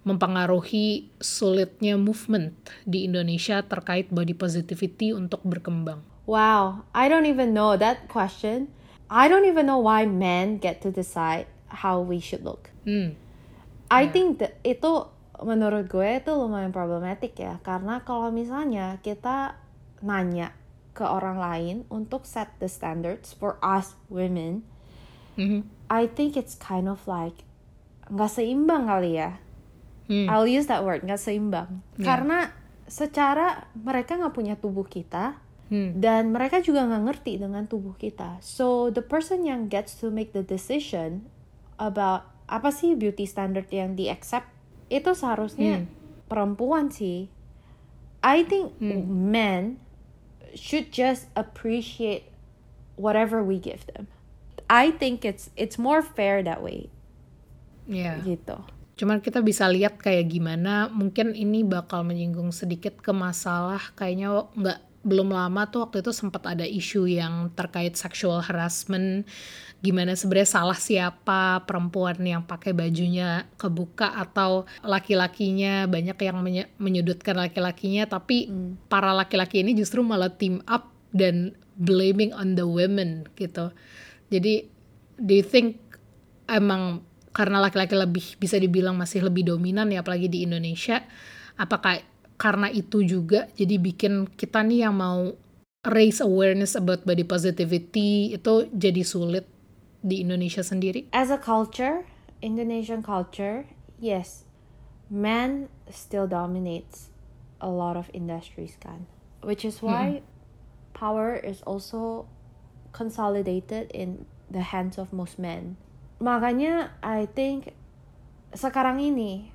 mempengaruhi 0.06 1.10
sulitnya 1.18 1.98
movement 1.98 2.54
di 2.86 3.08
Indonesia 3.08 3.64
terkait 3.64 4.12
body 4.12 4.36
positivity 4.36 5.10
untuk 5.16 5.42
berkembang? 5.42 6.14
wow 6.24 6.84
I 6.96 7.08
don't 7.08 7.28
even 7.28 7.52
know 7.52 7.76
that 7.76 8.08
question 8.08 8.72
I 9.08 9.28
don't 9.28 9.44
even 9.44 9.68
know 9.68 9.80
why 9.80 10.08
men 10.08 10.56
get 10.56 10.80
to 10.82 10.90
decide 10.90 11.48
how 11.84 12.00
we 12.00 12.20
should 12.20 12.44
look 12.44 12.72
Hmm. 12.84 13.16
I 13.88 14.12
think 14.12 14.44
that 14.44 14.60
itu 14.60 15.08
menurut 15.40 15.88
gue 15.88 16.20
itu 16.20 16.32
lumayan 16.36 16.68
problematik 16.68 17.32
ya 17.40 17.56
karena 17.64 18.04
kalau 18.04 18.28
misalnya 18.28 19.00
kita 19.00 19.56
nanya 20.04 20.52
ke 20.94 21.02
orang 21.02 21.36
lain 21.36 21.76
untuk 21.90 22.22
set 22.22 22.54
the 22.58 22.70
standards 22.70 23.34
for 23.34 23.58
us 23.60 23.98
women 24.06 24.62
Mhm. 25.34 25.66
I 25.90 26.06
think 26.06 26.38
it's 26.38 26.54
kind 26.54 26.86
of 26.86 27.02
like 27.04 27.42
nggak 28.06 28.30
seimbang 28.30 28.86
kali 28.86 29.18
ya 29.18 29.42
Hmm. 30.04 30.28
I'll 30.28 30.44
use 30.46 30.68
that 30.68 30.84
word 30.84 31.02
nggak 31.02 31.18
seimbang 31.18 31.80
Yeah. 31.96 32.06
karena 32.06 32.38
secara 32.86 33.66
mereka 33.74 34.14
nggak 34.14 34.36
punya 34.36 34.54
tubuh 34.54 34.84
kita 34.84 35.40
Hmm. 35.72 35.96
dan 35.96 36.28
mereka 36.28 36.60
juga 36.60 36.84
nggak 36.84 37.02
ngerti 37.08 37.40
dengan 37.40 37.64
tubuh 37.64 37.96
kita 37.96 38.36
so 38.38 38.92
the 38.92 39.00
person 39.00 39.42
yang 39.42 39.66
gets 39.66 39.96
to 39.96 40.12
make 40.12 40.30
the 40.30 40.44
decision 40.44 41.24
about 41.80 42.28
apa 42.46 42.68
sih 42.68 42.92
beauty 42.92 43.24
standard 43.24 43.66
yang 43.72 43.96
di 43.96 44.06
accept 44.06 44.46
itu 44.86 45.16
seharusnya 45.16 45.82
Hmm. 45.82 45.88
perempuan 46.28 46.92
sih 46.92 47.32
I 48.20 48.44
think 48.44 48.76
men 48.84 49.80
should 50.54 50.90
just 50.94 51.28
appreciate 51.34 52.30
whatever 52.96 53.42
we 53.42 53.58
give 53.58 53.86
them. 53.92 54.06
I 54.70 54.90
think 54.90 55.24
it's 55.24 55.50
it's 55.54 55.76
more 55.76 56.00
fair 56.00 56.40
that 56.42 56.62
way. 56.64 56.88
Yeah. 57.84 58.24
gitu. 58.24 58.64
Cuman 58.94 59.20
kita 59.20 59.42
bisa 59.42 59.68
lihat 59.68 60.00
kayak 60.00 60.30
gimana 60.30 60.88
mungkin 60.88 61.34
ini 61.34 61.66
bakal 61.66 62.06
menyinggung 62.06 62.54
sedikit 62.54 63.02
ke 63.02 63.10
masalah 63.10 63.92
kayaknya 63.98 64.48
nggak 64.54 64.80
belum 65.04 65.30
lama 65.30 65.68
tuh 65.68 65.84
waktu 65.84 66.00
itu 66.00 66.10
sempat 66.16 66.48
ada 66.48 66.64
isu 66.64 67.04
yang 67.04 67.52
terkait 67.52 67.94
sexual 67.94 68.40
harassment. 68.40 69.28
Gimana 69.84 70.16
sebenarnya 70.16 70.48
salah 70.48 70.80
siapa 70.80 71.60
perempuan 71.68 72.16
yang 72.24 72.40
pakai 72.48 72.72
bajunya 72.72 73.44
kebuka 73.60 74.16
atau 74.16 74.64
laki-lakinya? 74.80 75.84
Banyak 75.84 76.16
yang 76.24 76.40
menyudutkan 76.80 77.36
laki-lakinya 77.36 78.08
tapi 78.08 78.48
hmm. 78.48 78.88
para 78.88 79.12
laki-laki 79.12 79.60
ini 79.60 79.76
justru 79.76 80.00
malah 80.00 80.32
team 80.32 80.64
up 80.64 80.88
dan 81.12 81.52
blaming 81.76 82.32
on 82.32 82.56
the 82.56 82.64
women 82.64 83.28
gitu. 83.36 83.68
Jadi 84.32 84.64
do 85.20 85.32
you 85.36 85.44
think 85.44 85.78
emang 86.48 87.04
karena 87.34 87.60
laki-laki 87.60 87.92
lebih 87.92 88.26
bisa 88.40 88.56
dibilang 88.56 88.96
masih 88.96 89.26
lebih 89.26 89.52
dominan 89.52 89.90
ya 89.90 90.00
apalagi 90.00 90.30
di 90.30 90.46
Indonesia 90.46 91.02
apakah 91.58 92.13
karena 92.44 92.68
itu 92.68 93.00
juga 93.00 93.48
jadi 93.56 93.80
bikin 93.80 94.28
kita 94.36 94.60
nih 94.60 94.84
yang 94.84 95.00
mau 95.00 95.32
raise 95.88 96.20
awareness 96.20 96.76
about 96.76 97.00
body 97.08 97.24
positivity 97.24 98.36
itu 98.36 98.68
jadi 98.68 99.00
sulit 99.00 99.48
di 100.04 100.20
Indonesia 100.20 100.60
sendiri? 100.60 101.08
As 101.16 101.32
a 101.32 101.40
culture, 101.40 102.04
Indonesian 102.44 103.00
culture, 103.00 103.64
yes, 103.96 104.44
men 105.08 105.72
still 105.88 106.28
dominates 106.28 107.08
a 107.64 107.72
lot 107.72 107.96
of 107.96 108.12
industries 108.12 108.76
kan. 108.76 109.08
Which 109.40 109.64
is 109.64 109.80
why 109.80 110.20
mm. 110.20 110.28
power 110.92 111.40
is 111.40 111.64
also 111.64 112.28
consolidated 112.92 113.88
in 113.96 114.28
the 114.52 114.68
hands 114.68 115.00
of 115.00 115.16
most 115.16 115.40
men. 115.40 115.80
Makanya 116.20 116.92
I 117.00 117.24
think 117.24 117.72
sekarang 118.52 119.00
ini 119.00 119.48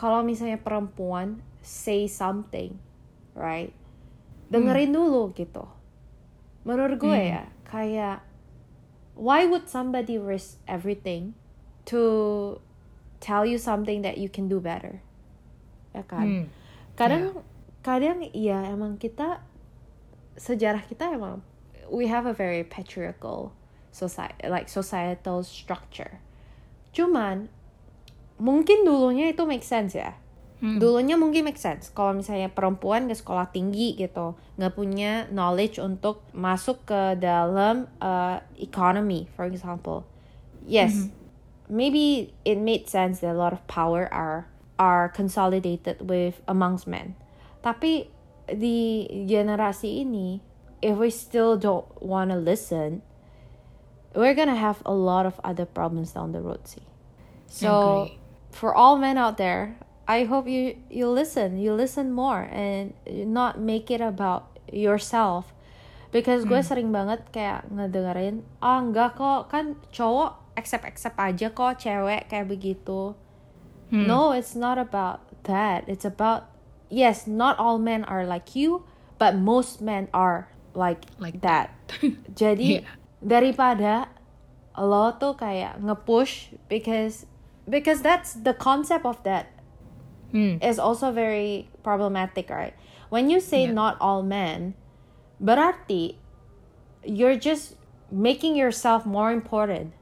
kalau 0.00 0.24
misalnya 0.24 0.56
perempuan 0.56 1.44
say 1.60 2.08
something, 2.08 2.80
right? 3.36 3.72
Dengerin 4.50 4.90
mm. 4.90 4.96
dulu 4.96 5.22
gitu. 5.36 5.64
Menurut 6.66 6.98
gue 6.98 7.16
mm. 7.16 7.30
ya, 7.30 7.44
kayak 7.68 8.24
why 9.20 9.44
would 9.44 9.68
somebody 9.68 10.16
risk 10.16 10.56
everything 10.66 11.34
to 11.84 12.60
tell 13.20 13.44
you 13.44 13.58
something 13.58 14.02
that 14.02 14.16
you 14.18 14.28
can 14.28 14.48
do 14.48 14.58
better 14.60 15.04
ya 15.92 16.02
kan 16.06 16.26
hmm. 16.26 16.46
kadang 16.96 17.36
yeah. 17.36 17.44
kadang 17.84 18.18
iya 18.32 18.58
emang 18.70 18.96
kita 18.96 19.44
sejarah 20.40 20.86
kita 20.88 21.12
emang 21.12 21.44
we 21.92 22.08
have 22.08 22.24
a 22.24 22.32
very 22.32 22.64
patriarchal 22.64 23.52
society 23.92 24.48
like 24.48 24.70
societal 24.70 25.42
structure 25.44 26.22
cuman 26.94 27.50
mungkin 28.40 28.86
dulunya 28.86 29.34
itu 29.34 29.44
make 29.44 29.66
sense 29.66 29.92
ya 29.92 30.16
Hmm. 30.60 30.76
Dulunya 30.76 31.16
mungkin 31.16 31.48
make 31.48 31.56
sense 31.56 31.88
kalau 31.88 32.12
misalnya 32.12 32.52
perempuan 32.52 33.08
ke 33.08 33.16
sekolah 33.16 33.48
tinggi 33.48 33.96
gitu, 33.96 34.36
nggak 34.60 34.76
punya 34.76 35.24
knowledge 35.32 35.80
untuk 35.80 36.20
masuk 36.36 36.84
ke 36.84 37.16
dalam 37.16 37.88
uh, 38.04 38.44
economy, 38.60 39.24
for 39.32 39.48
example. 39.48 40.04
Yes, 40.68 40.92
mm 40.92 41.00
-hmm. 41.08 41.10
maybe 41.72 42.04
it 42.44 42.60
made 42.60 42.84
sense 42.92 43.24
that 43.24 43.32
a 43.32 43.38
lot 43.40 43.56
of 43.56 43.64
power 43.72 44.04
are 44.12 44.52
are 44.76 45.08
consolidated 45.08 46.04
with 46.04 46.44
amongst 46.44 46.84
men. 46.84 47.16
Tapi 47.64 48.12
di 48.44 49.08
generasi 49.24 50.04
ini, 50.04 50.44
if 50.84 51.00
we 51.00 51.08
still 51.08 51.56
don't 51.56 51.88
wanna 52.04 52.36
listen, 52.36 53.00
we're 54.12 54.36
gonna 54.36 54.60
have 54.60 54.84
a 54.84 54.92
lot 54.92 55.24
of 55.24 55.40
other 55.40 55.64
problems 55.64 56.12
down 56.12 56.36
the 56.36 56.44
road. 56.44 56.68
See, 56.68 56.84
so 57.48 58.12
for 58.52 58.76
all 58.76 59.00
men 59.00 59.16
out 59.16 59.40
there 59.40 59.80
I 60.10 60.26
hope 60.26 60.50
you 60.50 60.74
you 60.90 61.06
listen, 61.06 61.54
you 61.62 61.70
listen 61.70 62.10
more 62.10 62.50
and 62.50 62.98
not 63.06 63.62
make 63.62 63.94
it 63.94 64.02
about 64.02 64.58
yourself. 64.66 65.54
Because 66.10 66.42
gue 66.42 66.58
hmm. 66.58 66.66
sering 66.66 66.90
banget 66.90 67.22
kayak 67.30 67.70
ngedengerin, 67.70 68.42
oh 68.58 68.82
enggak 68.82 69.14
kok, 69.14 69.54
kan 69.54 69.78
cowok 69.94 70.58
accept 70.58 70.82
accept 70.82 71.14
aja 71.14 71.54
kok 71.54 71.78
cewek 71.78 72.26
kayak 72.26 72.50
begitu. 72.50 73.14
Hmm. 73.94 74.10
No, 74.10 74.34
it's 74.34 74.58
not 74.58 74.82
about 74.82 75.22
that. 75.46 75.86
It's 75.86 76.02
about 76.02 76.50
yes, 76.90 77.30
not 77.30 77.54
all 77.62 77.78
men 77.78 78.02
are 78.10 78.26
like 78.26 78.58
you, 78.58 78.82
but 79.22 79.38
most 79.38 79.78
men 79.78 80.10
are 80.10 80.50
like 80.74 81.06
like 81.22 81.38
that. 81.46 81.70
Jadi 82.34 82.82
yeah. 82.82 82.98
daripada 83.22 84.10
lo 84.74 85.14
tuh 85.14 85.38
kayak 85.38 85.78
ngepush 85.78 86.58
because 86.66 87.30
because 87.70 88.02
that's 88.02 88.34
the 88.34 88.58
concept 88.58 89.06
of 89.06 89.22
that 89.22 89.59
mm. 90.32 90.62
is 90.62 90.78
also 90.78 91.12
very 91.12 91.68
problematic, 91.82 92.50
right? 92.50 92.74
When 93.08 93.30
you 93.30 93.40
say 93.40 93.66
yeah. 93.66 93.72
not 93.72 93.96
all 94.00 94.22
men, 94.22 94.74
berarti 95.42 96.16
you're 97.04 97.36
just 97.36 97.74
making 98.10 98.56
yourself 98.56 99.06
more 99.06 99.32
important, 99.32 99.92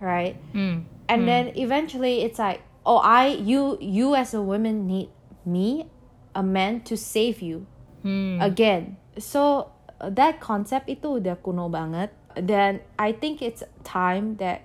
right? 0.00 0.36
Mm. 0.52 0.84
And 1.08 1.22
mm. 1.22 1.26
then 1.26 1.44
eventually 1.56 2.22
it's 2.22 2.38
like, 2.38 2.62
oh, 2.84 2.98
I 2.98 3.28
you 3.28 3.78
you 3.80 4.14
as 4.14 4.34
a 4.34 4.42
woman 4.42 4.86
need 4.86 5.10
me, 5.44 5.90
a 6.34 6.42
man 6.42 6.80
to 6.90 6.96
save 6.96 7.42
you 7.42 7.66
mm. 8.04 8.42
again. 8.42 8.96
So 9.18 9.70
that 10.02 10.40
concept 10.40 10.88
itu 10.88 11.22
udah 11.22 11.38
kuno 11.40 11.68
banget. 11.70 12.12
Then 12.36 12.84
I 13.00 13.16
think 13.16 13.40
it's 13.40 13.64
time 13.80 14.36
that 14.44 14.60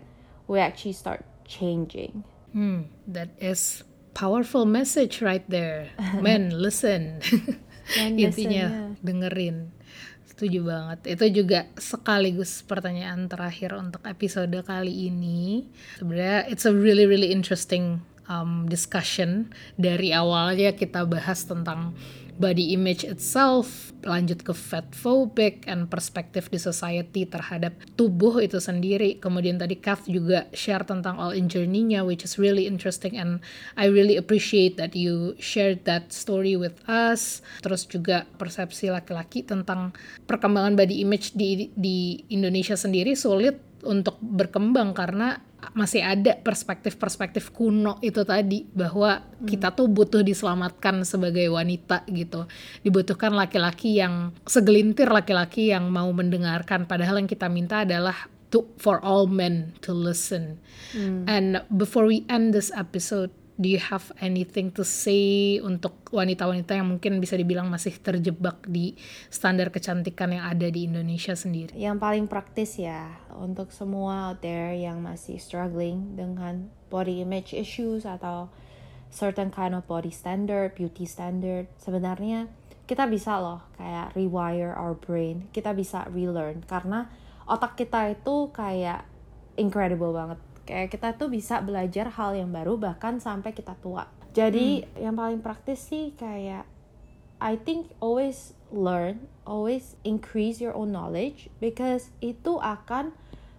we 0.47 0.59
actually 0.59 0.91
start 0.91 1.24
changing. 1.47 2.28
Hmm, 2.51 2.91
that 3.07 3.32
is 3.39 3.84
powerful 4.14 4.68
message 4.68 5.22
right 5.22 5.43
there. 5.47 5.91
Men, 6.26 6.51
listen. 6.55 7.20
Intinya 7.97 8.95
dengerin. 9.03 9.72
Setuju 10.28 10.59
banget. 10.64 10.99
Itu 11.18 11.43
juga 11.43 11.70
sekaligus 11.78 12.64
pertanyaan 12.66 13.28
terakhir 13.28 13.76
untuk 13.78 14.01
episode 14.07 14.55
kali 14.64 15.12
ini. 15.12 15.68
Sebenarnya 15.99 16.49
it's 16.49 16.66
a 16.66 16.74
really 16.74 17.05
really 17.05 17.30
interesting 17.30 18.01
um, 18.32 18.66
discussion 18.66 19.51
dari 19.76 20.16
awalnya 20.16 20.74
kita 20.74 21.03
bahas 21.05 21.45
tentang 21.45 21.93
body 22.38 22.75
image 22.75 23.03
itself, 23.03 23.91
lanjut 24.05 24.41
ke 24.41 24.53
fat 24.55 24.88
phobic 24.93 25.65
and 25.67 25.89
perspektif 25.89 26.49
di 26.49 26.57
society 26.57 27.27
terhadap 27.27 27.75
tubuh 27.97 28.41
itu 28.41 28.57
sendiri. 28.57 29.17
Kemudian 29.19 29.61
tadi 29.61 29.77
Kath 29.77 30.07
juga 30.07 30.47
share 30.55 30.86
tentang 30.86 31.17
all 31.17 31.34
in 31.36 31.51
journey-nya 31.51 32.05
which 32.05 32.23
is 32.25 32.38
really 32.41 32.65
interesting 32.65 33.17
and 33.17 33.43
I 33.77 33.89
really 33.91 34.17
appreciate 34.17 34.77
that 34.82 34.97
you 34.97 35.36
shared 35.38 35.84
that 35.89 36.13
story 36.13 36.55
with 36.57 36.77
us. 36.88 37.45
Terus 37.61 37.86
juga 37.86 38.29
persepsi 38.39 38.89
laki-laki 38.89 39.45
tentang 39.45 39.93
perkembangan 40.25 40.77
body 40.77 41.03
image 41.03 41.34
di 41.38 41.69
di 41.75 42.21
Indonesia 42.32 42.77
sendiri 42.77 43.13
sulit 43.13 43.71
untuk 43.82 44.17
berkembang 44.21 44.93
karena 44.93 45.41
masih 45.74 46.01
ada 46.01 46.38
perspektif-perspektif 46.38 47.53
kuno 47.53 47.97
itu 48.03 48.22
tadi 48.26 48.68
bahwa 48.70 49.22
hmm. 49.22 49.47
kita 49.47 49.74
tuh 49.74 49.88
butuh 49.88 50.22
diselamatkan 50.22 51.05
sebagai 51.07 51.49
wanita 51.49 52.05
gitu. 52.09 52.45
Dibutuhkan 52.86 53.34
laki-laki 53.34 53.97
yang 54.01 54.36
segelintir 54.45 55.09
laki-laki 55.09 55.74
yang 55.74 55.89
mau 55.89 56.09
mendengarkan 56.12 56.86
padahal 56.86 57.22
yang 57.22 57.30
kita 57.30 57.47
minta 57.49 57.82
adalah 57.88 58.16
to 58.51 58.68
for 58.78 58.99
all 59.01 59.26
men 59.26 59.74
to 59.82 59.95
listen. 59.95 60.59
Hmm. 60.91 61.24
And 61.26 61.64
before 61.72 62.05
we 62.05 62.28
end 62.28 62.53
this 62.53 62.70
episode 62.76 63.32
do 63.62 63.70
you 63.70 63.78
have 63.78 64.09
anything 64.18 64.74
to 64.74 64.82
say 64.82 65.62
untuk 65.62 65.93
wanita-wanita 66.09 66.74
yang 66.74 66.89
mungkin 66.89 67.22
bisa 67.22 67.38
dibilang 67.38 67.70
masih 67.70 67.93
terjebak 68.01 68.66
di 68.66 68.97
standar 69.30 69.70
kecantikan 69.70 70.34
yang 70.34 70.49
ada 70.49 70.66
di 70.66 70.89
Indonesia 70.89 71.38
sendiri? 71.38 71.78
Yang 71.78 71.97
paling 72.01 72.26
praktis 72.26 72.82
ya 72.82 73.22
untuk 73.38 73.70
semua 73.70 74.34
out 74.34 74.41
there 74.41 74.74
yang 74.74 75.05
masih 75.05 75.38
struggling 75.38 76.18
dengan 76.18 76.74
body 76.89 77.22
image 77.22 77.53
issues 77.53 78.03
atau 78.03 78.49
certain 79.14 79.53
kind 79.53 79.78
of 79.78 79.86
body 79.86 80.09
standard, 80.09 80.74
beauty 80.74 81.05
standard. 81.05 81.70
Sebenarnya 81.78 82.49
kita 82.89 83.05
bisa 83.05 83.38
loh 83.38 83.62
kayak 83.78 84.18
rewire 84.18 84.74
our 84.74 84.97
brain, 84.97 85.45
kita 85.53 85.72
bisa 85.78 86.09
relearn 86.09 86.66
karena 86.66 87.07
otak 87.45 87.78
kita 87.78 88.09
itu 88.09 88.49
kayak 88.49 89.05
incredible 89.55 90.12
banget 90.12 90.39
kayak 90.72 90.88
kita 90.88 91.19
tuh 91.19 91.28
bisa 91.28 91.59
belajar 91.59 92.07
hal 92.15 92.32
yang 92.32 92.47
baru 92.47 92.80
bahkan 92.80 93.19
sampai 93.19 93.51
kita 93.51 93.76
tua. 93.84 94.07
Jadi 94.32 94.88
hmm. 94.88 95.03
yang 95.03 95.15
paling 95.19 95.43
praktis 95.43 95.84
sih 95.84 96.15
kayak 96.15 96.63
I 97.43 97.59
think 97.59 97.91
always 97.99 98.55
learn 98.72 99.28
always 99.43 99.99
increase 100.07 100.63
your 100.63 100.72
own 100.72 100.95
knowledge 100.95 101.51
because 101.59 102.15
itu 102.24 102.55
akan 102.63 103.11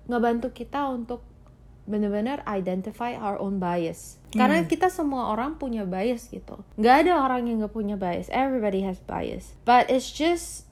ngebantu 0.08 0.56
kita 0.56 0.88
untuk 0.88 1.20
benar-benar 1.84 2.40
identify 2.48 3.12
our 3.12 3.36
own 3.36 3.60
bias. 3.60 4.16
Karena 4.32 4.64
hmm. 4.64 4.70
kita 4.72 4.88
semua 4.88 5.28
orang 5.36 5.60
punya 5.60 5.84
bias 5.84 6.32
gitu. 6.32 6.64
Nggak 6.80 6.96
ada 7.04 7.12
orang 7.20 7.44
yang 7.44 7.60
nggak 7.60 7.74
punya 7.76 8.00
bias. 8.00 8.32
Everybody 8.32 8.86
has 8.88 9.02
bias. 9.04 9.52
But 9.68 9.92
it's 9.92 10.08
just 10.08 10.64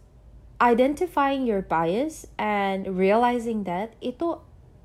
identifying 0.62 1.44
your 1.44 1.60
bias 1.60 2.24
and 2.40 2.96
realizing 2.96 3.68
that 3.68 3.92
itu 4.00 4.40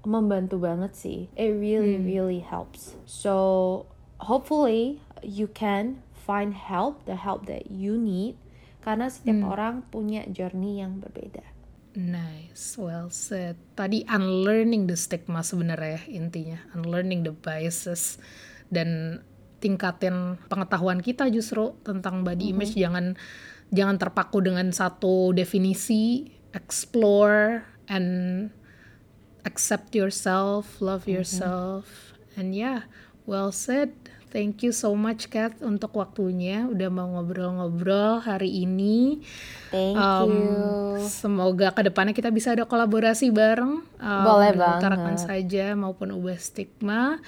membantu 0.06 0.62
banget 0.62 0.94
sih. 0.96 1.20
It 1.36 1.54
really 1.54 2.00
hmm. 2.00 2.08
really 2.08 2.42
helps. 2.42 2.96
So 3.06 3.36
hopefully 4.22 5.02
you 5.26 5.50
can 5.52 6.06
find 6.14 6.56
help, 6.56 7.06
the 7.06 7.18
help 7.18 7.46
that 7.52 7.70
you 7.70 7.98
need. 7.98 8.38
Karena 8.86 9.10
setiap 9.10 9.58
orang 9.58 9.82
punya 9.90 10.30
journey 10.30 10.78
yang 10.78 11.02
berbeda. 11.02 11.42
Nice, 11.98 12.78
well 12.78 13.10
said. 13.10 13.58
Tadi 13.74 14.06
unlearning 14.06 14.86
the 14.86 14.94
stigma 14.94 15.42
sebenarnya 15.42 16.06
intinya, 16.06 16.62
unlearning 16.78 17.26
the 17.26 17.34
biases 17.34 18.22
dan 18.70 19.22
tingkatin 19.64 20.38
pengetahuan 20.52 21.00
kita 21.00 21.32
justru 21.32 21.74
tentang 21.82 22.22
body 22.22 22.52
image 22.54 22.76
jangan 22.76 23.18
jangan 23.72 23.98
terpaku 23.98 24.44
dengan 24.44 24.70
satu 24.70 25.32
definisi, 25.32 26.30
explore 26.52 27.64
and 27.88 28.52
accept 29.46 29.94
yourself, 29.94 30.82
love 30.82 31.06
yourself. 31.06 32.12
And 32.36 32.52
yeah, 32.52 32.90
well 33.24 33.54
said. 33.54 33.94
Thank 34.36 34.68
you 34.68 34.76
so 34.76 34.92
much 35.00 35.32
Kat 35.32 35.64
untuk 35.64 35.96
waktunya 35.96 36.68
udah 36.68 36.92
mau 36.92 37.08
ngobrol-ngobrol 37.08 38.20
hari 38.20 38.68
ini. 38.68 39.24
Thank 39.72 39.96
Um, 39.96 40.28
you. 40.28 40.52
Semoga 41.08 41.72
ke 41.72 41.88
depannya 41.88 42.12
kita 42.12 42.36
bisa 42.36 42.52
ada 42.52 42.68
kolaborasi 42.68 43.32
bareng. 43.32 43.88
um, 43.88 44.24
Boleh 44.28 44.52
banget. 44.52 45.24
Saja 45.24 45.72
maupun 45.80 46.12
ubah 46.12 46.36
stigma. 46.36 47.24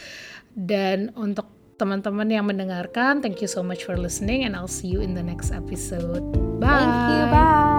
Dan 0.52 1.16
untuk 1.16 1.48
teman-teman 1.80 2.28
yang 2.28 2.44
mendengarkan, 2.44 3.24
thank 3.24 3.40
you 3.40 3.48
so 3.48 3.64
much 3.64 3.88
for 3.88 3.96
listening 3.96 4.44
and 4.44 4.52
I'll 4.52 4.68
see 4.68 4.92
you 4.92 5.00
in 5.00 5.16
the 5.16 5.24
next 5.24 5.56
episode. 5.56 6.28
Bye. 6.60 6.84
Thank 6.84 6.92
you. 7.08 7.24
Bye. 7.32 7.77